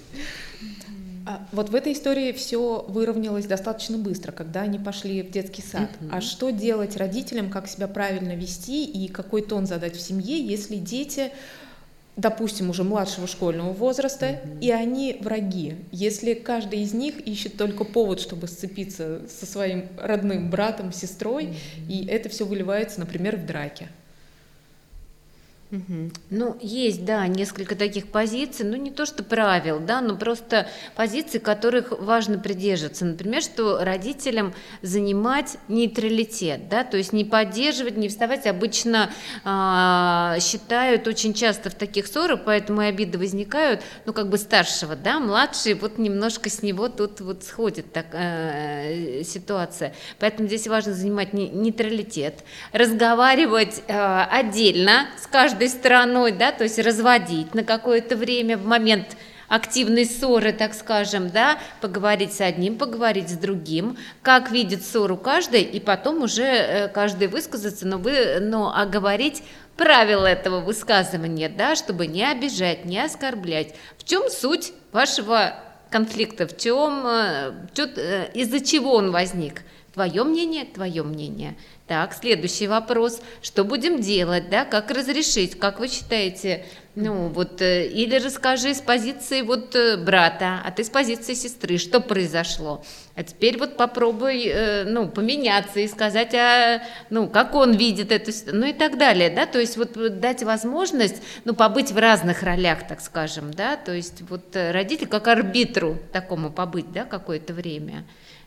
А 1.29 1.49
вот 1.51 1.71
в 1.71 1.75
этой 1.75 1.93
истории 1.93 2.31
все 2.31 2.85
выровнялось 2.87 3.47
достаточно 3.47 3.99
быстро, 3.99 4.31
когда 4.31 4.63
они 4.63 4.79
пошли 4.79 5.23
в 5.23 5.31
детский 5.31 5.63
сад. 5.63 5.91
А 6.11 6.21
что 6.21 6.51
делать 6.51 6.97
родителям, 6.97 7.51
как 7.51 7.69
себя 7.69 7.89
правильно 7.89 8.37
вести 8.37 8.85
и 8.85 9.09
какой 9.09 9.43
тон 9.43 9.67
задать 9.67 9.97
в 9.97 10.01
семье, 10.01 10.41
если 10.41 10.77
дети, 10.77 11.33
допустим, 12.17 12.71
уже 12.71 12.83
младшего 12.83 13.27
школьного 13.27 13.73
возраста, 13.73 14.41
и 14.61 14.71
они 14.71 15.19
враги? 15.21 15.77
Если 15.93 16.35
каждый 16.35 16.81
из 16.81 16.95
них 16.95 17.21
ищет 17.21 17.57
только 17.57 17.85
повод, 17.85 18.21
чтобы 18.21 18.49
сцепиться 18.49 19.23
со 19.29 19.47
своим 19.47 19.89
родным 19.99 20.51
братом, 20.51 20.93
сестрой, 20.93 21.55
и 21.89 22.07
это 22.07 22.29
все 22.29 22.45
выливается, 22.45 23.01
например, 23.01 23.37
в 23.37 23.47
драке. 23.47 23.89
Ну, 26.31 26.57
есть, 26.61 27.05
да, 27.05 27.27
несколько 27.27 27.77
таких 27.77 28.09
позиций, 28.09 28.67
ну, 28.67 28.77
не 28.77 28.91
то 28.91 29.07
что 29.07 29.23
правил, 29.23 29.81
да, 29.81 30.01
но 30.01 30.17
просто 30.17 30.69
позиций, 30.95 31.41
которых 31.41 31.93
важно 31.93 32.39
придерживаться. 32.39 33.05
Например, 33.05 33.43
что 33.43 33.85
родителям 33.85 34.55
занимать 34.83 35.59
нейтралитет, 35.69 36.69
да, 36.69 36.85
то 36.85 36.97
есть 36.97 37.13
не 37.13 37.25
поддерживать, 37.25 37.97
не 37.97 38.09
вставать. 38.09 38.47
Обычно 38.47 39.11
а, 39.45 40.39
считают 40.41 41.07
очень 41.07 41.35
часто 41.35 41.71
в 41.71 41.75
таких 41.75 42.07
ссорах, 42.07 42.41
поэтому 42.45 42.83
и 42.83 42.87
обиды 42.87 43.19
возникают, 43.19 43.83
ну, 44.05 44.13
как 44.13 44.29
бы 44.29 44.39
старшего, 44.39 44.97
да, 44.97 45.21
младший, 45.21 45.75
вот 45.75 45.99
немножко 45.99 46.51
с 46.51 46.63
него 46.63 46.89
тут 46.89 47.21
вот 47.21 47.45
сходит 47.45 47.93
так, 47.93 48.07
э, 48.13 49.23
ситуация. 49.25 49.95
Поэтому 50.19 50.49
здесь 50.49 50.67
важно 50.67 50.93
занимать 50.93 51.33
не- 51.33 51.49
нейтралитет, 51.49 52.45
разговаривать 52.73 53.83
э, 53.87 54.23
отдельно 54.31 55.07
с 55.21 55.27
каждой 55.27 55.66
стороной, 55.69 56.33
да, 56.33 56.53
то 56.53 56.65
есть 56.65 56.79
разводить 56.79 57.55
на 57.55 57.65
какое-то 57.65 58.17
время 58.17 58.57
в 58.57 58.67
момент 58.67 59.17
активной 59.49 60.05
ссоры, 60.05 60.53
так 60.53 60.75
скажем, 60.75 61.31
да, 61.31 61.59
поговорить 61.81 62.33
с 62.33 62.41
одним, 62.41 62.77
поговорить 62.77 63.29
с 63.29 63.35
другим, 63.35 63.97
как 64.23 64.51
видит 64.51 64.85
ссору 64.85 65.17
каждый, 65.17 65.63
и 65.63 65.81
потом 65.81 66.23
уже 66.23 66.43
э, 66.43 66.89
каждый 66.89 67.29
высказаться, 67.29 67.87
но, 67.87 67.99
вы, 67.99 68.39
но 68.41 68.77
оговорить 68.77 69.43
правила 69.77 70.27
этого 70.27 70.61
высказывания, 70.61 71.49
да, 71.49 71.77
чтобы 71.77 72.07
не 72.07 72.25
обижать, 72.25 72.85
не 72.85 72.99
оскорблять. 72.99 73.75
В 73.99 74.05
чем 74.05 74.29
суть 74.31 74.73
вашего 74.93 75.55
конфликта, 75.91 76.47
в 76.47 76.57
чем, 76.57 77.07
э, 77.07 77.53
э, 77.77 78.31
из-за 78.35 78.61
чего 78.61 78.95
он 78.95 79.13
возник? 79.13 79.63
Твое 79.95 80.25
мнение, 80.25 80.65
твое 80.65 81.03
мнение. 81.03 81.57
Так, 81.87 82.15
следующий 82.15 82.67
вопрос. 82.67 83.23
Что 83.43 83.63
будем 83.63 84.01
делать, 84.01 84.51
да? 84.51 84.65
Как 84.65 84.91
разрешить? 84.91 85.57
Как 85.57 85.79
вы 85.79 85.87
считаете? 85.87 86.65
Ну, 86.97 87.29
вот, 87.29 87.63
э, 87.63 87.87
или 87.87 88.17
расскажи 88.17 88.75
с 88.75 88.81
позиции 88.81 89.43
вот 89.43 89.77
э, 89.77 89.97
брата, 89.97 90.63
а 90.65 90.73
ты 90.73 90.83
с 90.83 90.91
позиции 90.91 91.35
сестры, 91.35 91.79
что 91.79 92.01
произошло? 92.01 92.83
А 93.15 93.23
теперь 93.23 93.59
вот 93.59 93.77
попробуй, 93.77 94.47
э, 94.47 94.85
ну, 94.85 95.07
поменяться 95.09 95.79
и 95.79 95.87
сказать, 95.87 96.35
а, 96.35 96.83
ну, 97.11 97.29
как 97.29 97.55
он 97.55 97.77
видит 97.77 98.11
сит- 98.27 98.51
ну 98.51 98.67
и 98.67 98.73
так 98.73 98.99
далее, 98.99 99.31
да? 99.31 99.47
То 99.47 99.61
есть 99.61 99.77
вот 99.77 99.93
дать 100.19 100.43
возможность, 100.43 101.23
ну, 101.45 101.55
побыть 101.55 101.93
в 101.93 101.99
разных 101.99 102.43
ролях, 102.43 102.89
так 102.89 103.01
скажем, 103.01 103.55
да? 103.55 103.77
То 103.77 103.93
есть 103.93 104.23
вот 104.29 104.57
родитель 104.57 105.07
как 105.07 105.29
арбитру 105.29 105.99
такому 106.13 106.51
побыть, 106.51 106.91
да, 106.91 107.05
какое-то 107.05 107.53
время, 107.53 108.05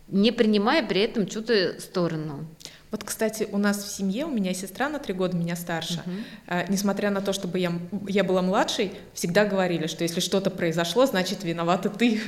не 0.10 0.32
принимая 0.32 0.84
при 0.84 1.02
этом 1.02 1.26
чью-то 1.26 1.80
сторону. 1.80 2.48
Вот, 2.92 3.04
кстати, 3.04 3.48
у 3.52 3.60
нас 3.60 3.84
в 3.84 3.96
семье, 3.96 4.26
у 4.26 4.32
меня 4.32 4.52
сестра 4.56 4.90
на 4.90 4.98
три 4.98 5.14
года 5.14 5.38
меня 5.38 5.56
старше. 5.56 6.02
А, 6.48 6.66
Несмотря 6.70 7.12
на 7.12 7.22
то, 7.22 7.34
чтобы 7.34 7.60
я, 7.60 7.72
я 8.08 8.24
была 8.24 8.42
младшей, 8.42 8.94
всегда 9.14 9.46
говорили, 9.46 9.86
что 9.86 10.04
если 10.04 10.20
что-то 10.20 10.50
произошло, 10.50 11.06
значит 11.06 11.44
виновата 11.44 11.90
ты. 11.90 12.20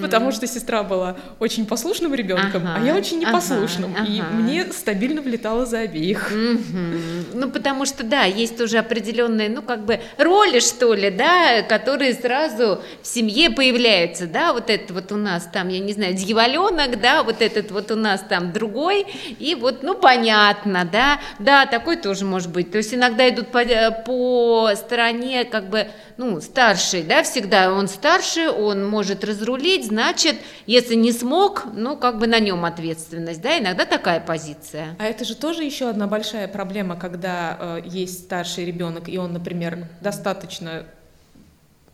Потому 0.00 0.30
что 0.30 0.46
сестра 0.46 0.84
была 0.84 1.16
очень 1.40 1.66
послушным 1.66 2.14
ребенком, 2.14 2.62
а 2.66 2.78
я 2.84 2.92
Ага, 2.92 3.00
очень 3.00 3.18
ага, 3.24 3.30
непослушным. 3.30 3.94
И 4.06 4.20
ага. 4.20 4.30
мне 4.30 4.64
стабильно 4.72 5.22
влетало 5.22 5.66
за 5.66 5.80
обеих. 5.80 6.30
Мгм. 6.30 7.00
Ну, 7.34 7.50
потому 7.50 7.84
что, 7.84 8.04
да, 8.04 8.22
есть 8.24 8.60
уже 8.60 8.78
определенные, 8.78 9.48
ну, 9.48 9.60
как 9.60 9.84
бы 9.84 10.00
роли, 10.18 10.60
что 10.60 10.94
ли, 10.94 11.10
да, 11.10 11.62
которые 11.62 12.14
сразу 12.14 12.80
в 13.02 13.06
семье 13.06 13.50
появляются, 13.50 14.28
да, 14.28 14.52
вот 14.52 14.70
это 14.70 14.94
вот 14.94 15.10
у 15.10 15.16
нас 15.16 15.48
там, 15.52 15.68
я 15.68 15.80
не 15.80 15.92
знаю, 15.92 16.14
дьяволенок, 16.14 17.00
да, 17.00 17.24
вот 17.24 17.42
этот 17.42 17.72
вот 17.72 17.90
у 17.90 17.96
нас 17.96 18.22
там 18.28 18.52
другой, 18.52 19.04
и 19.40 19.56
вот, 19.56 19.82
ну, 19.82 19.95
понятно, 20.00 20.84
да, 20.84 21.20
да, 21.38 21.66
такой 21.66 21.96
тоже 21.96 22.24
может 22.24 22.50
быть. 22.50 22.70
То 22.70 22.78
есть 22.78 22.94
иногда 22.94 23.28
идут 23.28 23.48
по, 23.48 23.62
по 24.04 24.70
стороне 24.74 25.44
как 25.44 25.68
бы, 25.68 25.88
ну, 26.16 26.40
старший, 26.40 27.02
да, 27.02 27.22
всегда 27.22 27.72
он 27.72 27.88
старше, 27.88 28.50
он 28.50 28.86
может 28.86 29.24
разрулить, 29.24 29.86
значит, 29.86 30.36
если 30.66 30.94
не 30.94 31.12
смог, 31.12 31.64
ну, 31.74 31.96
как 31.96 32.18
бы 32.18 32.26
на 32.26 32.38
нем 32.38 32.64
ответственность, 32.64 33.40
да, 33.40 33.58
иногда 33.58 33.84
такая 33.84 34.20
позиция. 34.20 34.96
А 34.98 35.06
это 35.06 35.24
же 35.24 35.34
тоже 35.34 35.64
еще 35.64 35.88
одна 35.88 36.06
большая 36.06 36.48
проблема, 36.48 36.96
когда 36.96 37.56
э, 37.58 37.80
есть 37.84 38.24
старший 38.24 38.64
ребенок, 38.64 39.08
и 39.08 39.18
он, 39.18 39.32
например, 39.32 39.88
достаточно 40.00 40.86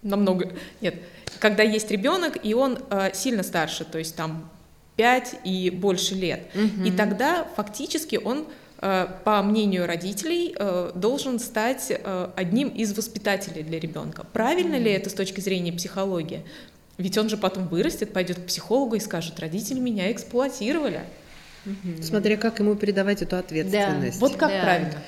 намного, 0.03 0.53
нет, 0.81 0.97
когда 1.39 1.63
есть 1.63 1.91
ребенок, 1.91 2.39
и 2.43 2.55
он 2.55 2.79
э, 2.91 3.11
сильно 3.15 3.43
старше, 3.43 3.85
то 3.85 3.99
есть 3.99 4.17
там 4.17 4.51
5 4.97 5.41
и 5.45 5.71
больше 5.71 6.15
лет. 6.15 6.47
Угу. 6.55 6.85
И 6.85 6.91
тогда 6.91 7.47
фактически 7.57 8.17
он 8.17 8.47
э, 8.81 9.07
по 9.25 9.43
мнению 9.43 9.87
родителей, 9.87 10.55
э, 10.59 10.93
должен 10.95 11.39
стать 11.39 11.87
э, 11.89 12.31
одним 12.37 12.69
из 12.69 12.97
воспитателей 12.97 13.63
для 13.63 13.81
ребенка. 13.81 14.27
Правильно 14.33 14.77
ли 14.77 14.91
это 14.91 15.09
с 15.09 15.15
точки 15.15 15.41
зрения 15.41 15.73
психологии? 15.73 16.45
Ведь 16.99 17.17
он 17.17 17.29
же 17.29 17.37
потом 17.37 17.69
вырастет, 17.69 18.13
пойдет 18.13 18.39
к 18.39 18.47
психологу 18.47 18.97
и 18.97 19.01
скажет, 19.01 19.41
родители 19.41 19.81
меня 19.81 20.13
эксплуатировали. 20.13 21.01
Смотря 22.03 22.37
как 22.37 22.59
ему 22.59 22.75
передавать 22.75 23.23
эту 23.23 23.37
ответственность. 23.37 24.21
Да. 24.21 24.27
Вот 24.27 24.37
как 24.37 24.51
да. 24.51 24.63
правильно? 24.63 25.03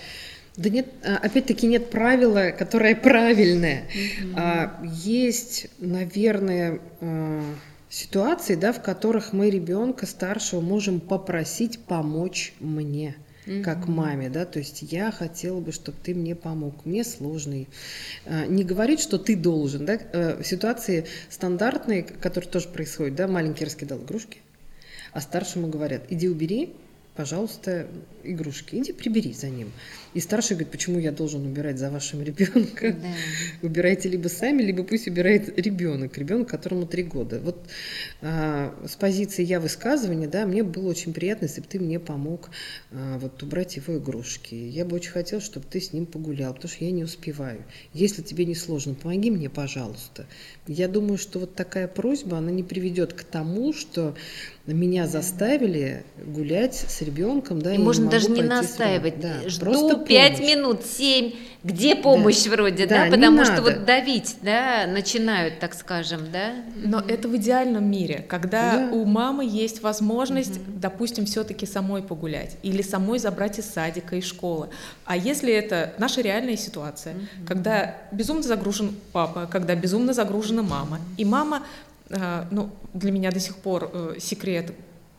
Да 0.56 0.70
нет, 0.70 0.86
опять-таки 1.02 1.66
нет 1.66 1.90
правила, 1.90 2.54
которое 2.56 2.94
правильное. 2.94 3.86
Угу. 4.22 4.86
Есть, 5.02 5.66
наверное, 5.78 6.80
ситуации, 7.88 8.54
да, 8.54 8.72
в 8.72 8.82
которых 8.82 9.32
мы 9.32 9.50
ребенка 9.50 10.06
старшего 10.06 10.60
можем 10.60 11.00
попросить 11.00 11.80
помочь 11.80 12.54
мне 12.60 13.16
как 13.62 13.88
маме, 13.88 14.30
да, 14.30 14.46
то 14.46 14.58
есть 14.58 14.80
я 14.80 15.10
хотела 15.10 15.60
бы, 15.60 15.72
чтобы 15.72 15.98
ты 16.02 16.14
мне 16.14 16.34
помог, 16.34 16.86
мне 16.86 17.04
сложный. 17.04 17.68
А, 18.24 18.46
не 18.46 18.64
говорить, 18.64 19.00
что 19.00 19.18
ты 19.18 19.36
должен, 19.36 19.84
да, 19.84 19.98
э, 20.00 20.42
ситуации 20.42 21.04
стандартные, 21.28 22.04
которые 22.04 22.50
тоже 22.50 22.68
происходят, 22.68 23.16
да, 23.16 23.28
маленький 23.28 23.64
раскидал 23.64 23.98
игрушки, 23.98 24.38
а 25.12 25.20
старшему 25.20 25.68
говорят, 25.68 26.04
иди 26.08 26.28
убери, 26.28 26.74
пожалуйста, 27.16 27.86
игрушки, 28.24 28.76
иди 28.76 28.92
прибери 28.92 29.32
за 29.32 29.48
ним. 29.48 29.70
И 30.14 30.20
старший 30.20 30.54
говорит, 30.54 30.70
почему 30.70 30.98
я 30.98 31.10
должен 31.12 31.44
убирать 31.44 31.78
за 31.78 31.90
вашим 31.90 32.22
ребенком? 32.22 33.00
Да. 33.00 33.14
Убирайте 33.62 34.08
либо 34.08 34.28
сами, 34.28 34.62
либо 34.62 34.84
пусть 34.84 35.08
убирает 35.08 35.58
ребенок, 35.58 36.16
ребенок, 36.18 36.48
которому 36.48 36.86
три 36.86 37.02
года. 37.02 37.40
Вот 37.40 37.66
а, 38.22 38.74
с 38.86 38.94
позиции 38.94 39.44
я 39.44 39.60
высказывания, 39.60 40.28
да, 40.28 40.46
мне 40.46 40.62
было 40.62 40.88
очень 40.88 41.12
приятно, 41.12 41.46
если 41.46 41.60
бы 41.60 41.66
ты 41.68 41.80
мне 41.80 41.98
помог 41.98 42.50
а, 42.92 43.18
вот 43.18 43.42
убрать 43.42 43.76
его 43.76 43.98
игрушки. 43.98 44.54
Я 44.54 44.84
бы 44.84 44.96
очень 44.96 45.10
хотела, 45.10 45.42
чтобы 45.42 45.66
ты 45.68 45.80
с 45.80 45.92
ним 45.92 46.06
погулял, 46.06 46.54
потому 46.54 46.72
что 46.72 46.84
я 46.84 46.92
не 46.92 47.04
успеваю. 47.04 47.64
Если 47.92 48.22
тебе 48.22 48.44
не 48.44 48.54
сложно, 48.54 48.94
помоги 48.94 49.30
мне, 49.30 49.50
пожалуйста. 49.50 50.26
Я 50.66 50.88
думаю, 50.88 51.18
что 51.18 51.40
вот 51.40 51.54
такая 51.54 51.88
просьба, 51.88 52.38
она 52.38 52.50
не 52.50 52.62
приведет 52.62 53.12
к 53.12 53.24
тому, 53.24 53.72
что 53.72 54.14
меня 54.72 55.06
заставили 55.06 56.04
гулять 56.24 56.74
с 56.74 57.02
ребенком, 57.02 57.60
да, 57.60 57.72
и, 57.72 57.76
и 57.76 57.78
можно 57.78 58.08
даже 58.08 58.30
не 58.30 58.42
настаивать. 58.42 59.20
Да, 59.20 59.46
Жду 59.46 59.98
пять 60.04 60.40
минут, 60.40 60.86
семь, 60.86 61.32
где 61.62 61.94
помощь 61.94 62.44
да. 62.44 62.50
вроде, 62.50 62.86
да, 62.86 63.04
да 63.04 63.10
потому 63.10 63.44
что 63.44 63.56
надо. 63.56 63.62
вот 63.62 63.84
давить, 63.84 64.36
да, 64.40 64.86
начинают, 64.86 65.58
так 65.58 65.74
скажем, 65.74 66.20
да. 66.32 66.52
Но 66.76 67.00
mm-hmm. 67.00 67.12
это 67.12 67.28
в 67.28 67.36
идеальном 67.36 67.90
мире, 67.90 68.24
когда 68.26 68.88
да. 68.88 68.92
у 68.92 69.04
мамы 69.04 69.44
есть 69.44 69.82
возможность, 69.82 70.56
mm-hmm. 70.56 70.78
допустим, 70.78 71.26
все-таки 71.26 71.66
самой 71.66 72.02
погулять 72.02 72.56
или 72.62 72.80
самой 72.80 73.18
забрать 73.18 73.58
из 73.58 73.66
садика, 73.66 74.16
из 74.16 74.24
школы. 74.24 74.70
А 75.04 75.14
если 75.14 75.52
это 75.52 75.92
наша 75.98 76.22
реальная 76.22 76.56
ситуация, 76.56 77.14
mm-hmm. 77.14 77.46
когда 77.46 77.96
безумно 78.12 78.42
загружен 78.42 78.94
папа, 79.12 79.46
когда 79.50 79.74
безумно 79.74 80.14
загружена 80.14 80.62
мама, 80.62 81.00
и 81.18 81.26
мама 81.26 81.64
ну, 82.50 82.70
для 82.92 83.10
меня 83.10 83.30
до 83.30 83.40
сих 83.40 83.56
пор 83.56 83.90
э, 83.92 84.16
секрет, 84.20 84.72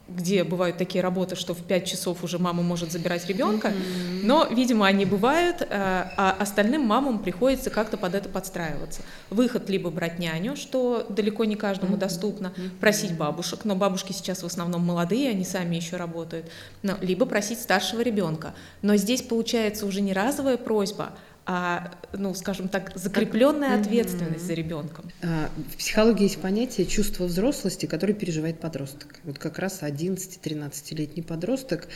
где 0.08 0.44
бывают 0.44 0.78
такие 0.78 1.02
работы, 1.02 1.36
что 1.36 1.54
в 1.56 1.64
5 1.64 1.86
часов 1.86 2.24
уже 2.24 2.38
мама 2.38 2.62
может 2.62 2.92
забирать 2.92 3.28
ребенка, 3.28 3.70
mm-hmm. 3.70 4.22
но, 4.24 4.46
видимо, 4.46 4.86
они 4.86 5.04
бывают, 5.06 5.62
э, 5.62 5.66
а 5.70 6.36
остальным 6.40 6.82
мамам 6.82 7.20
приходится 7.20 7.72
как-то 7.72 7.98
под 7.98 8.14
это 8.14 8.30
подстраиваться. 8.30 9.02
Выход 9.32 9.68
либо 9.70 9.90
брать 9.90 10.20
няню, 10.20 10.56
что 10.56 11.06
далеко 11.10 11.46
не 11.46 11.56
каждому 11.56 11.96
mm-hmm. 11.96 12.00
доступно, 12.00 12.54
просить 12.80 13.18
бабушек, 13.18 13.62
но 13.64 13.76
бабушки 13.76 14.12
сейчас 14.12 14.44
в 14.44 14.46
основном 14.46 14.86
молодые, 14.86 15.32
они 15.32 15.44
сами 15.44 15.76
еще 15.76 15.98
работают, 15.98 16.46
но, 16.84 16.94
либо 17.02 17.26
просить 17.26 17.60
старшего 17.60 18.02
ребенка. 18.02 18.54
Но 18.84 18.96
здесь 18.98 19.24
получается 19.24 19.88
уже 19.88 20.02
не 20.02 20.14
разовая 20.14 20.58
просьба, 20.58 21.14
а, 21.46 21.92
ну, 22.14 22.34
скажем 22.34 22.70
так, 22.70 22.92
закрепленная 22.96 23.80
ответственность 23.80 24.46
за 24.46 24.54
ребенком. 24.54 25.12
А, 25.22 25.50
в 25.74 25.78
психологии 25.78 26.24
есть 26.24 26.42
понятие 26.42 26.88
чувства 26.88 27.26
взрослости, 27.26 27.86
которое 27.86 28.14
переживает 28.14 28.60
подросток. 28.60 29.20
Вот 29.24 29.38
как 29.38 29.60
раз 29.60 29.84
11-13-летний 29.84 31.22
подросток 31.22 31.88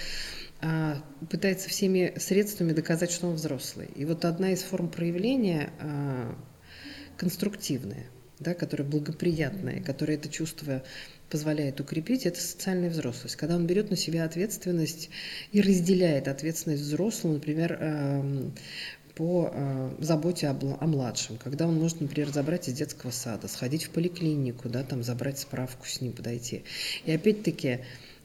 а, 0.62 1.02
пытается 1.32 1.68
всеми 1.68 2.14
средствами 2.18 2.74
доказать, 2.74 3.12
что 3.12 3.28
он 3.28 3.36
взрослый. 3.36 3.88
И 3.96 4.06
вот 4.06 4.24
одна 4.24 4.52
из 4.52 4.62
форм 4.62 4.88
проявления 4.88 5.72
а, 5.80 6.36
конструктивная, 7.18 8.06
да, 8.40 8.54
которая 8.54 8.88
благоприятная, 8.88 9.82
которая 9.82 10.18
это 10.18 10.30
чувство 10.30 10.84
позволяет 11.30 11.80
укрепить, 11.80 12.26
это 12.26 12.40
социальная 12.40 12.90
взрослость. 12.90 13.36
Когда 13.36 13.56
он 13.56 13.68
берет 13.68 13.90
на 13.90 13.96
себя 13.96 14.26
ответственность 14.26 15.10
и 15.52 15.62
разделяет 15.62 16.28
ответственность 16.28 16.82
взрослого, 16.82 17.34
например, 17.34 18.52
по 19.20 19.52
э, 19.52 19.96
заботе 20.00 20.48
о, 20.48 20.56
о 20.80 20.88
младшем, 20.88 21.36
когда 21.36 21.68
он 21.68 21.78
может, 21.78 22.00
например, 22.00 22.30
забрать 22.30 22.70
из 22.70 22.74
детского 22.74 23.12
сада, 23.12 23.50
сходить 23.50 23.84
в 23.84 23.90
поликлинику, 23.90 24.70
да, 24.70 24.82
там 24.82 25.04
забрать 25.04 25.38
справку 25.38 25.86
с 25.86 26.00
ним, 26.00 26.14
подойти. 26.14 26.64
И 27.04 27.12
опять-таки, 27.12 27.80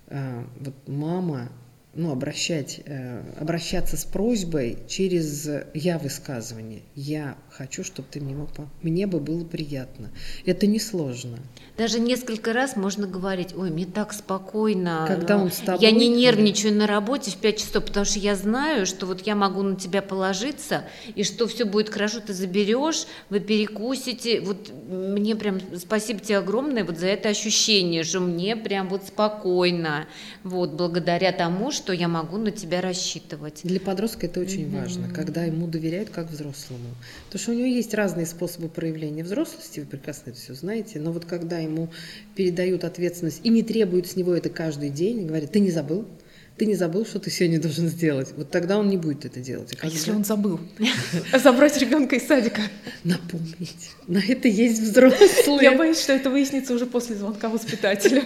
э, 0.06 0.44
вот 0.60 0.74
мама 0.86 1.50
ну, 1.96 2.12
обращать, 2.12 2.80
э, 2.84 3.22
обращаться 3.40 3.96
с 3.96 4.04
просьбой 4.04 4.78
через 4.88 5.48
я 5.74 5.98
высказывание. 5.98 6.82
Я 6.94 7.36
хочу, 7.50 7.84
чтобы 7.84 8.08
ты 8.10 8.20
мне 8.20 8.34
мог 8.34 8.50
Мне 8.82 9.06
бы 9.06 9.20
было 9.20 9.44
приятно. 9.44 10.10
Это 10.44 10.66
несложно. 10.66 11.38
Даже 11.76 11.98
несколько 11.98 12.52
раз 12.52 12.76
можно 12.76 13.06
говорить, 13.06 13.54
ой, 13.56 13.70
мне 13.70 13.84
так 13.84 14.12
спокойно. 14.12 15.06
Когда 15.08 15.36
он 15.36 15.50
с 15.50 15.56
тобой. 15.56 15.80
Я 15.80 15.90
не 15.90 16.08
нервничаю 16.08 16.74
на 16.74 16.86
работе 16.86 17.32
в 17.32 17.36
5 17.36 17.58
часов, 17.58 17.84
потому 17.84 18.06
что 18.06 18.20
я 18.20 18.36
знаю, 18.36 18.86
что 18.86 19.06
вот 19.06 19.26
я 19.26 19.34
могу 19.34 19.62
на 19.62 19.76
тебя 19.76 20.00
положиться, 20.00 20.84
и 21.14 21.24
что 21.24 21.48
все 21.48 21.64
будет 21.64 21.90
хорошо, 21.90 22.20
ты 22.20 22.32
заберешь, 22.32 23.06
вы 23.28 23.40
перекусите. 23.40 24.40
Вот 24.40 24.70
мне 24.88 25.34
прям 25.34 25.60
спасибо 25.76 26.20
тебе 26.20 26.38
огромное 26.38 26.84
вот 26.84 26.98
за 26.98 27.08
это 27.08 27.28
ощущение, 27.28 28.04
что 28.04 28.20
мне 28.20 28.54
прям 28.56 28.88
вот 28.88 29.04
спокойно, 29.04 30.06
вот 30.44 30.74
благодаря 30.74 31.32
тому, 31.32 31.72
что 31.72 31.83
я 31.92 32.08
могу 32.08 32.38
на 32.38 32.50
тебя 32.50 32.80
рассчитывать. 32.80 33.60
Для 33.64 33.80
подростка 33.80 34.26
это 34.26 34.40
очень 34.40 34.64
mm-hmm. 34.64 34.80
важно, 34.80 35.08
когда 35.08 35.44
ему 35.44 35.66
доверяют 35.66 36.10
как 36.10 36.30
взрослому. 36.30 36.94
Потому 37.26 37.42
что 37.42 37.52
у 37.52 37.54
него 37.54 37.66
есть 37.66 37.94
разные 37.94 38.26
способы 38.26 38.68
проявления 38.68 39.24
взрослости, 39.24 39.80
вы 39.80 39.86
прекрасно 39.86 40.30
это 40.30 40.38
все 40.38 40.54
знаете, 40.54 41.00
но 41.00 41.12
вот 41.12 41.24
когда 41.24 41.58
ему 41.58 41.90
передают 42.34 42.84
ответственность 42.84 43.40
и 43.44 43.48
не 43.48 43.62
требуют 43.62 44.06
с 44.06 44.16
него 44.16 44.34
это 44.34 44.48
каждый 44.48 44.90
день, 44.90 45.26
говорят, 45.26 45.52
ты 45.52 45.60
не 45.60 45.70
забыл, 45.70 46.06
ты 46.56 46.66
не 46.66 46.74
забыл, 46.74 47.04
что 47.04 47.18
ты 47.18 47.30
сегодня 47.30 47.60
должен 47.60 47.88
сделать. 47.88 48.32
Вот 48.36 48.50
тогда 48.50 48.78
он 48.78 48.88
не 48.88 48.96
будет 48.96 49.24
это 49.24 49.40
делать. 49.40 49.76
А, 49.80 49.86
а 49.86 49.90
если 49.90 50.12
он 50.12 50.24
забыл? 50.24 50.60
Забрать 51.32 51.76
ребенка 51.78 52.14
из 52.14 52.26
садика? 52.26 52.62
Напомнить. 53.02 53.90
На 54.06 54.18
это 54.18 54.46
есть 54.46 54.80
взрослые. 54.80 55.62
Я 55.62 55.76
боюсь, 55.76 56.00
что 56.00 56.12
это 56.12 56.30
выяснится 56.30 56.72
уже 56.74 56.86
после 56.86 57.16
звонка 57.16 57.48
воспитателя. 57.48 58.22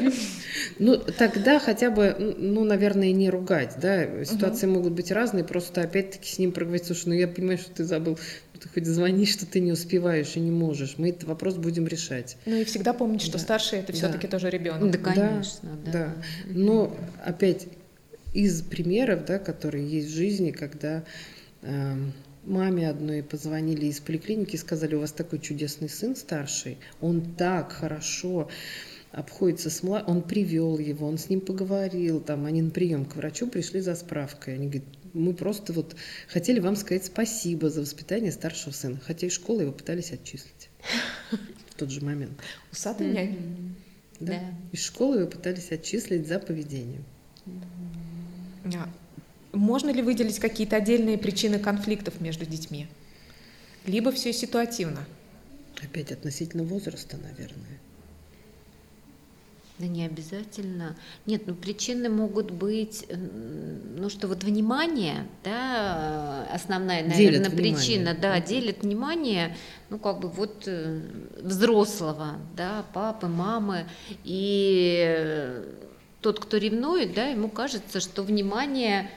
Ну, 0.78 0.98
тогда 0.98 1.58
хотя 1.58 1.90
бы, 1.90 2.34
ну, 2.38 2.64
наверное, 2.64 3.12
не 3.12 3.30
ругать, 3.30 3.76
да. 3.80 4.24
Ситуации 4.24 4.66
могут 4.66 4.92
быть 4.92 5.10
разные, 5.10 5.44
просто 5.44 5.80
опять-таки 5.80 6.30
с 6.30 6.38
ним 6.38 6.52
проговорить, 6.52 6.86
слушай, 6.86 7.08
ну 7.08 7.14
я 7.14 7.28
понимаю, 7.28 7.58
что 7.58 7.70
ты 7.70 7.84
забыл, 7.84 8.18
ты 8.60 8.68
хоть 8.68 8.86
звони, 8.86 9.24
что 9.24 9.46
ты 9.46 9.60
не 9.60 9.72
успеваешь 9.72 10.32
и 10.34 10.40
не 10.40 10.50
можешь. 10.50 10.94
Мы 10.98 11.10
этот 11.10 11.24
вопрос 11.24 11.54
будем 11.54 11.86
решать. 11.86 12.36
Ну 12.44 12.56
и 12.56 12.64
всегда 12.64 12.92
помнить, 12.92 13.22
что 13.22 13.34
да. 13.34 13.38
старший 13.38 13.78
это 13.78 13.92
все-таки 13.92 14.26
да. 14.26 14.32
тоже 14.32 14.50
ребенок. 14.50 14.90
Да, 14.90 14.98
конечно, 14.98 15.70
да. 15.84 15.92
да. 15.92 16.14
Но 16.46 16.96
опять 17.24 17.68
из 18.32 18.62
примеров, 18.62 19.24
да, 19.24 19.38
которые 19.38 19.88
есть 19.88 20.08
в 20.08 20.14
жизни, 20.14 20.50
когда 20.50 21.04
э, 21.62 21.96
маме 22.44 22.88
одной 22.88 23.22
позвонили 23.22 23.86
из 23.86 24.00
поликлиники 24.00 24.54
и 24.54 24.58
сказали, 24.58 24.94
у 24.94 25.00
вас 25.00 25.12
такой 25.12 25.38
чудесный 25.38 25.88
сын 25.88 26.16
старший, 26.16 26.78
он 27.00 27.34
так 27.36 27.72
хорошо 27.72 28.48
обходится 29.12 29.70
с 29.70 29.82
младшим, 29.82 30.10
он 30.10 30.22
привел 30.22 30.78
его, 30.78 31.06
он 31.06 31.18
с 31.18 31.28
ним 31.28 31.40
поговорил, 31.40 32.20
там, 32.20 32.44
они 32.44 32.62
на 32.62 32.70
прием 32.70 33.04
к 33.04 33.16
врачу 33.16 33.48
пришли 33.48 33.80
за 33.80 33.94
справкой, 33.94 34.54
они 34.54 34.66
говорят, 34.66 34.88
мы 35.14 35.32
просто 35.32 35.72
вот 35.72 35.96
хотели 36.28 36.60
вам 36.60 36.76
сказать 36.76 37.06
спасибо 37.06 37.70
за 37.70 37.80
воспитание 37.80 38.32
старшего 38.32 38.72
сына, 38.72 39.00
хотя 39.02 39.26
из 39.26 39.32
школы 39.32 39.62
его 39.62 39.72
пытались 39.72 40.12
отчислить 40.12 40.70
в 41.70 41.74
тот 41.74 41.90
же 41.90 42.04
момент. 42.04 42.38
Усатый 42.70 43.08
нянь. 43.08 43.74
Да. 44.20 44.40
Из 44.72 44.82
школы 44.84 45.20
его 45.20 45.28
пытались 45.28 45.70
отчислить 45.70 46.26
за 46.26 46.40
поведение. 46.40 47.00
А, 48.76 48.88
можно 49.52 49.90
ли 49.90 50.02
выделить 50.02 50.38
какие-то 50.38 50.76
отдельные 50.76 51.18
причины 51.18 51.58
конфликтов 51.58 52.20
между 52.20 52.46
детьми? 52.46 52.86
Либо 53.86 54.12
все 54.12 54.32
ситуативно? 54.32 55.04
Опять 55.82 56.12
относительно 56.12 56.64
возраста, 56.64 57.16
наверное. 57.16 57.78
Да 59.78 59.86
не 59.86 60.04
обязательно. 60.04 60.96
Нет, 61.24 61.42
ну 61.46 61.54
причины 61.54 62.08
могут 62.08 62.50
быть, 62.50 63.06
ну 63.96 64.10
что 64.10 64.26
вот 64.26 64.42
внимание, 64.42 65.28
да, 65.44 66.48
основная, 66.52 67.04
наверное, 67.06 67.48
делит 67.48 67.56
причина, 67.56 68.10
внимание. 68.10 68.20
да, 68.20 68.40
делит 68.40 68.82
внимание, 68.82 69.56
ну 69.88 70.00
как 70.00 70.18
бы 70.18 70.28
вот 70.28 70.64
э, 70.66 71.00
взрослого, 71.40 72.38
да, 72.56 72.84
папы, 72.92 73.28
мамы, 73.28 73.86
и 74.24 75.62
тот, 76.20 76.40
кто 76.40 76.56
ревнует, 76.56 77.14
да, 77.14 77.26
ему 77.26 77.48
кажется, 77.48 78.00
что 78.00 78.22
внимание 78.22 79.10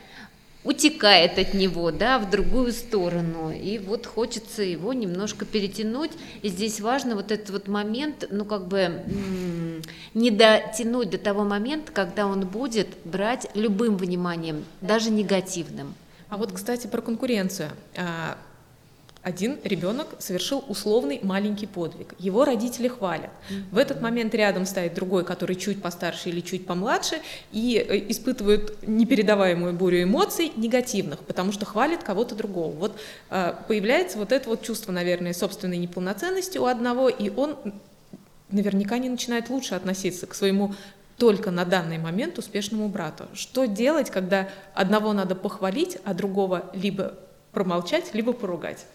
утекает 0.63 1.39
от 1.39 1.53
него, 1.53 1.91
да, 1.91 2.19
в 2.19 2.29
другую 2.29 2.71
сторону. 2.71 3.51
И 3.51 3.79
вот 3.79 4.05
хочется 4.05 4.61
его 4.61 4.93
немножко 4.93 5.45
перетянуть. 5.45 6.11
И 6.43 6.49
здесь 6.49 6.79
важно 6.79 7.15
вот 7.15 7.31
этот 7.31 7.49
вот 7.49 7.67
момент, 7.67 8.27
ну, 8.29 8.45
как 8.45 8.67
бы 8.67 9.03
не 10.13 10.29
дотянуть 10.29 11.09
до 11.09 11.17
того 11.17 11.43
момента, 11.43 11.91
когда 11.91 12.27
он 12.27 12.45
будет 12.45 12.87
брать 13.05 13.47
любым 13.55 13.97
вниманием, 13.97 14.63
даже 14.81 15.09
негативным. 15.09 15.95
А 16.29 16.37
вот, 16.37 16.51
кстати, 16.51 16.87
про 16.87 17.01
конкуренцию. 17.01 17.71
Один 19.23 19.59
ребенок 19.63 20.07
совершил 20.17 20.63
условный 20.67 21.19
маленький 21.21 21.67
подвиг. 21.67 22.15
Его 22.17 22.43
родители 22.43 22.87
хвалят. 22.87 23.29
В 23.69 23.77
этот 23.77 24.01
момент 24.01 24.33
рядом 24.33 24.65
стоит 24.65 24.95
другой, 24.95 25.23
который 25.23 25.55
чуть 25.55 25.79
постарше 25.79 26.29
или 26.29 26.41
чуть 26.41 26.65
помладше, 26.65 27.17
и 27.51 27.77
э, 27.77 28.09
испытывает 28.09 28.87
непередаваемую 28.87 29.73
бурю 29.73 30.01
эмоций 30.03 30.51
негативных, 30.55 31.19
потому 31.19 31.51
что 31.51 31.65
хвалит 31.65 32.01
кого-то 32.01 32.33
другого. 32.33 32.71
Вот 32.71 32.99
э, 33.29 33.53
появляется 33.67 34.17
вот 34.17 34.31
это 34.31 34.49
вот 34.49 34.63
чувство, 34.63 34.91
наверное, 34.91 35.33
собственной 35.33 35.77
неполноценности 35.77 36.57
у 36.57 36.65
одного, 36.65 37.07
и 37.07 37.29
он 37.29 37.57
наверняка 38.49 38.97
не 38.97 39.09
начинает 39.09 39.51
лучше 39.51 39.75
относиться 39.75 40.25
к 40.25 40.33
своему 40.33 40.73
только 41.17 41.51
на 41.51 41.63
данный 41.63 41.99
момент 41.99 42.39
успешному 42.39 42.89
брату. 42.89 43.25
Что 43.35 43.65
делать, 43.65 44.09
когда 44.09 44.49
одного 44.73 45.13
надо 45.13 45.35
похвалить, 45.35 45.99
а 46.05 46.15
другого 46.15 46.71
либо 46.73 47.13
промолчать, 47.51 48.15
либо 48.15 48.33
поругать? 48.33 48.87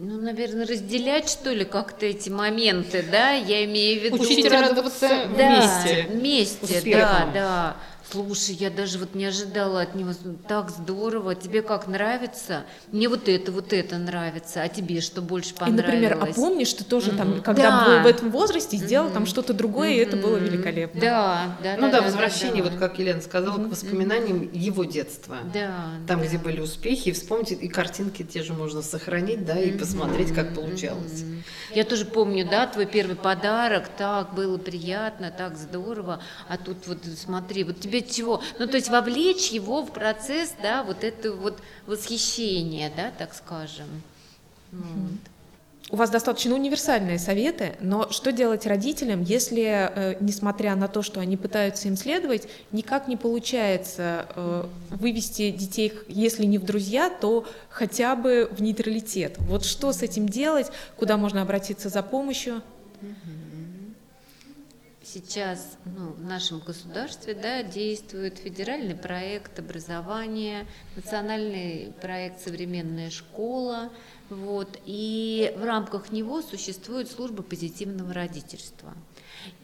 Ну, 0.00 0.20
наверное, 0.20 0.64
разделять, 0.64 1.28
что 1.28 1.52
ли, 1.52 1.64
как-то 1.64 2.06
эти 2.06 2.30
моменты, 2.30 3.04
да, 3.10 3.32
я 3.32 3.64
имею 3.64 4.00
в 4.00 4.04
виду... 4.04 4.22
Учить 4.22 4.48
радоваться 4.48 5.08
да, 5.36 5.82
вместе. 5.82 6.06
вместе, 6.08 6.92
да, 6.92 7.28
да. 7.34 7.76
Слушай, 8.10 8.54
я 8.54 8.70
даже 8.70 8.98
вот 8.98 9.14
не 9.14 9.26
ожидала 9.26 9.82
от 9.82 9.94
него, 9.94 10.12
так 10.46 10.70
здорово, 10.70 11.34
тебе 11.34 11.60
как 11.60 11.86
нравится? 11.88 12.64
Мне 12.90 13.08
вот 13.08 13.28
это, 13.28 13.52
вот 13.52 13.72
это 13.74 13.98
нравится, 13.98 14.62
а 14.62 14.68
тебе 14.68 15.02
что 15.02 15.20
больше 15.20 15.54
понравилось? 15.54 15.84
И, 15.84 15.86
например, 15.86 16.18
а 16.20 16.26
помнишь, 16.32 16.72
ты 16.72 16.84
тоже 16.84 17.10
mm-hmm. 17.10 17.16
там, 17.16 17.42
когда 17.42 17.70
да. 17.70 17.84
был 17.84 18.02
в 18.04 18.06
этом 18.06 18.30
возрасте, 18.30 18.78
сделал 18.78 19.08
mm-hmm. 19.08 19.12
там 19.12 19.26
что-то 19.26 19.52
другое, 19.52 19.90
mm-hmm. 19.90 19.96
и 19.96 19.98
это 19.98 20.16
было 20.16 20.36
великолепно. 20.36 21.00
Да, 21.00 21.56
да, 21.62 21.76
Ну 21.76 21.90
да, 21.90 21.98
да 21.98 22.02
возвращение, 22.02 22.62
да, 22.62 22.70
да. 22.70 22.76
вот 22.76 22.80
как 22.80 22.98
Елена 22.98 23.20
сказала, 23.20 23.58
mm-hmm. 23.58 23.66
к 23.66 23.70
воспоминаниям 23.72 24.42
mm-hmm. 24.42 24.58
его 24.58 24.84
детства. 24.84 25.36
Да. 25.52 25.90
Там, 26.06 26.20
да. 26.20 26.26
где 26.26 26.38
были 26.38 26.60
успехи, 26.60 27.10
и 27.10 27.12
вспомнить, 27.12 27.52
и 27.52 27.68
картинки 27.68 28.22
те 28.22 28.42
же 28.42 28.54
можно 28.54 28.80
сохранить, 28.80 29.44
да, 29.44 29.58
и 29.58 29.70
mm-hmm. 29.70 29.78
посмотреть, 29.78 30.32
как 30.32 30.54
получалось. 30.54 31.22
Mm-hmm. 31.22 31.42
Я 31.74 31.84
тоже 31.84 32.06
помню, 32.06 32.48
да, 32.48 32.66
твой 32.66 32.86
первый 32.86 33.16
подарок, 33.16 33.88
так 33.98 34.34
было 34.34 34.56
приятно, 34.56 35.30
так 35.30 35.58
здорово, 35.58 36.22
а 36.48 36.56
тут 36.56 36.86
вот 36.86 37.00
смотри, 37.04 37.64
вот 37.64 37.80
тебе 37.80 37.97
чего? 38.02 38.42
Ну, 38.58 38.66
то 38.66 38.76
есть 38.76 38.88
вовлечь 38.88 39.50
его 39.50 39.82
в 39.82 39.92
процесс, 39.92 40.54
да, 40.62 40.82
вот 40.82 41.04
это 41.04 41.32
вот 41.32 41.58
восхищение, 41.86 42.92
да, 42.96 43.10
так 43.16 43.34
скажем. 43.34 43.88
Вот. 44.72 45.20
У 45.90 45.96
вас 45.96 46.10
достаточно 46.10 46.54
универсальные 46.54 47.18
советы, 47.18 47.76
но 47.80 48.10
что 48.10 48.30
делать 48.30 48.66
родителям, 48.66 49.22
если, 49.22 49.64
э, 49.64 50.16
несмотря 50.20 50.76
на 50.76 50.86
то, 50.86 51.00
что 51.00 51.18
они 51.18 51.38
пытаются 51.38 51.88
им 51.88 51.96
следовать, 51.96 52.46
никак 52.72 53.08
не 53.08 53.16
получается 53.16 54.26
э, 54.34 54.64
вывести 54.90 55.50
детей, 55.50 55.94
если 56.06 56.44
не 56.44 56.58
в 56.58 56.64
друзья, 56.64 57.08
то 57.08 57.46
хотя 57.70 58.16
бы 58.16 58.50
в 58.52 58.60
нейтралитет? 58.60 59.36
Вот 59.38 59.64
что 59.64 59.94
с 59.94 60.02
этим 60.02 60.28
делать, 60.28 60.70
куда 60.98 61.16
можно 61.16 61.40
обратиться 61.40 61.88
за 61.88 62.02
помощью? 62.02 62.60
Сейчас 65.10 65.78
ну, 65.86 66.10
в 66.10 66.22
нашем 66.22 66.58
государстве 66.58 67.32
да, 67.32 67.62
действует 67.62 68.36
федеральный 68.36 68.94
проект 68.94 69.58
образования, 69.58 70.66
национальный 70.96 71.94
проект 72.02 72.42
«Современная 72.42 73.08
школа», 73.08 73.90
вот, 74.28 74.78
и 74.84 75.54
в 75.56 75.64
рамках 75.64 76.12
него 76.12 76.42
существует 76.42 77.10
служба 77.10 77.42
позитивного 77.42 78.12
родительства. 78.12 78.92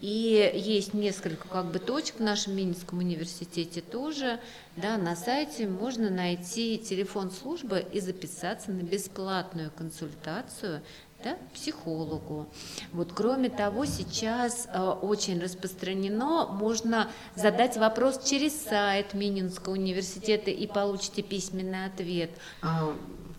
И 0.00 0.50
есть 0.54 0.94
несколько 0.94 1.46
как 1.46 1.70
бы 1.70 1.78
точек 1.78 2.16
в 2.20 2.22
нашем 2.22 2.56
Минском 2.56 3.00
университете 3.00 3.82
тоже. 3.82 4.40
Да, 4.76 4.96
на 4.96 5.14
сайте 5.14 5.68
можно 5.68 6.08
найти 6.08 6.78
телефон 6.78 7.30
службы 7.30 7.84
и 7.92 8.00
записаться 8.00 8.70
на 8.70 8.80
бесплатную 8.80 9.70
консультацию 9.70 10.80
да, 11.24 11.36
психологу. 11.54 12.46
Вот, 12.92 13.12
кроме 13.14 13.48
того, 13.48 13.86
сейчас 13.86 14.68
э, 14.72 14.80
очень 14.80 15.40
распространено, 15.40 16.46
можно 16.46 17.10
задать 17.34 17.76
вопрос 17.76 18.22
через 18.24 18.52
сайт 18.62 19.14
Мининского 19.14 19.72
университета 19.72 20.50
и 20.50 20.66
получите 20.66 21.22
письменный 21.22 21.86
ответ. 21.86 22.30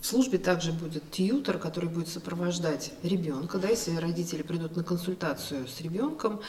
В 0.06 0.08
службе 0.08 0.38
также 0.38 0.72
будет 0.72 1.10
тьютер, 1.10 1.58
который 1.58 1.90
будет 1.90 2.10
сопровождать 2.10 2.94
ребенка. 3.02 3.58
Да, 3.58 3.70
если 3.70 3.96
родители 3.96 4.44
придут 4.44 4.76
на 4.76 4.84
консультацию 4.84 5.68
с 5.68 5.82
ребенком, 5.82 6.42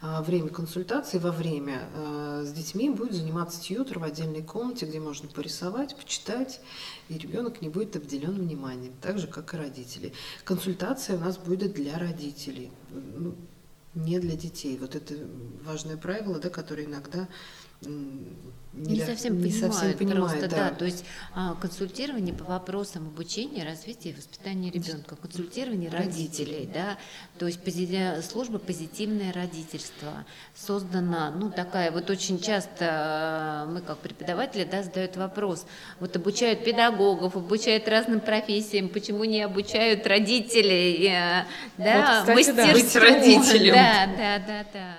а, 0.00 0.20
время 0.20 0.48
консультации, 0.48 1.18
во 1.18 1.30
время 1.30 1.88
а, 1.94 2.42
с 2.44 2.50
детьми 2.50 2.90
будет 2.90 3.12
заниматься 3.12 3.60
тьютер 3.60 4.00
в 4.00 4.02
отдельной 4.02 4.42
комнате, 4.42 4.86
где 4.86 4.98
можно 4.98 5.28
порисовать, 5.28 5.94
почитать, 5.94 6.60
и 7.08 7.16
ребенок 7.16 7.62
не 7.62 7.68
будет 7.68 7.94
обделен 7.94 8.34
вниманием, 8.34 8.94
так 9.00 9.20
же, 9.20 9.28
как 9.28 9.54
и 9.54 9.58
родители. 9.58 10.12
Консультация 10.42 11.16
у 11.16 11.20
нас 11.20 11.38
будет 11.38 11.72
для 11.72 11.96
родителей, 12.00 12.72
ну, 12.90 13.36
не 13.94 14.18
для 14.18 14.36
детей. 14.36 14.76
Вот 14.78 14.94
это 14.94 15.14
важное 15.64 15.96
правило, 15.96 16.38
да, 16.38 16.50
которое 16.50 16.84
иногда 16.84 17.28
не, 18.76 18.94
не 18.94 19.00
совсем 19.00 19.38
не 19.38 19.50
понимают, 19.50 19.74
совсем 19.74 19.98
понимают 19.98 20.30
просто, 20.32 20.48
да. 20.48 20.70
да. 20.70 20.74
То 20.74 20.84
есть 20.84 21.04
а, 21.32 21.54
консультирование 21.54 22.34
по 22.34 22.44
вопросам 22.44 23.06
обучения, 23.06 23.64
развития 23.64 24.10
и 24.10 24.14
воспитания 24.14 24.70
ребенка, 24.70 25.14
консультирование 25.14 25.90
родителей, 25.90 26.56
родителей 26.56 26.70
да, 26.74 26.98
то 27.38 27.46
есть 27.46 27.60
пози- 27.60 28.20
служба 28.22 28.58
позитивное 28.58 29.32
родительство 29.32 30.24
создана, 30.56 31.30
ну 31.30 31.50
такая 31.52 31.92
вот 31.92 32.10
очень 32.10 32.40
часто 32.40 32.88
а, 32.90 33.66
мы 33.66 33.80
как 33.80 33.98
преподаватели, 33.98 34.64
да, 34.64 34.82
задают 34.82 35.16
вопрос, 35.16 35.66
вот 36.00 36.16
обучают 36.16 36.64
педагогов, 36.64 37.36
обучают 37.36 37.86
разным 37.86 38.18
профессиям, 38.18 38.88
почему 38.88 39.22
не 39.22 39.42
обучают 39.42 40.04
родителей, 40.04 41.06
э, 41.06 41.44
да, 41.78 42.24
вот, 42.26 42.36
кстати, 42.36 42.36
мастерству, 42.36 42.56
да, 42.56 42.72
быть 42.72 42.96
родителем. 42.96 43.74
Да, 43.74 43.83
да, 44.16 44.38
да, 44.38 44.66
да. 44.72 44.96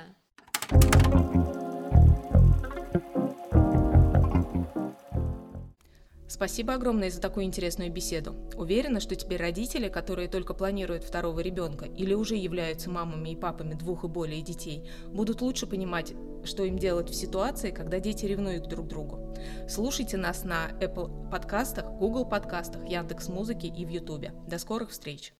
Спасибо 6.27 6.73
огромное 6.73 7.09
за 7.09 7.21
такую 7.21 7.45
интересную 7.45 7.89
беседу. 7.89 8.35
Уверена, 8.57 8.99
что 8.99 9.15
теперь 9.15 9.39
родители, 9.39 9.87
которые 9.87 10.27
только 10.27 10.53
планируют 10.53 11.05
второго 11.05 11.39
ребенка 11.39 11.85
или 11.85 12.13
уже 12.13 12.35
являются 12.35 12.89
мамами 12.89 13.29
и 13.29 13.35
папами 13.37 13.73
двух 13.73 14.03
и 14.03 14.07
более 14.07 14.41
детей, 14.41 14.85
будут 15.07 15.41
лучше 15.41 15.65
понимать, 15.65 16.13
что 16.43 16.65
им 16.65 16.77
делать 16.77 17.09
в 17.09 17.15
ситуации, 17.15 17.71
когда 17.71 17.99
дети 18.01 18.25
ревнуют 18.25 18.67
друг 18.67 18.87
другу. 18.87 19.33
Слушайте 19.69 20.17
нас 20.17 20.43
на 20.43 20.71
Apple 20.81 21.31
подкастах, 21.31 21.85
Google 21.93 22.25
подкастах, 22.25 22.85
Яндекс 22.85 23.29
Музыки 23.29 23.67
и 23.67 23.85
в 23.85 23.89
YouTube. 23.89 24.27
До 24.45 24.59
скорых 24.59 24.89
встреч! 24.89 25.31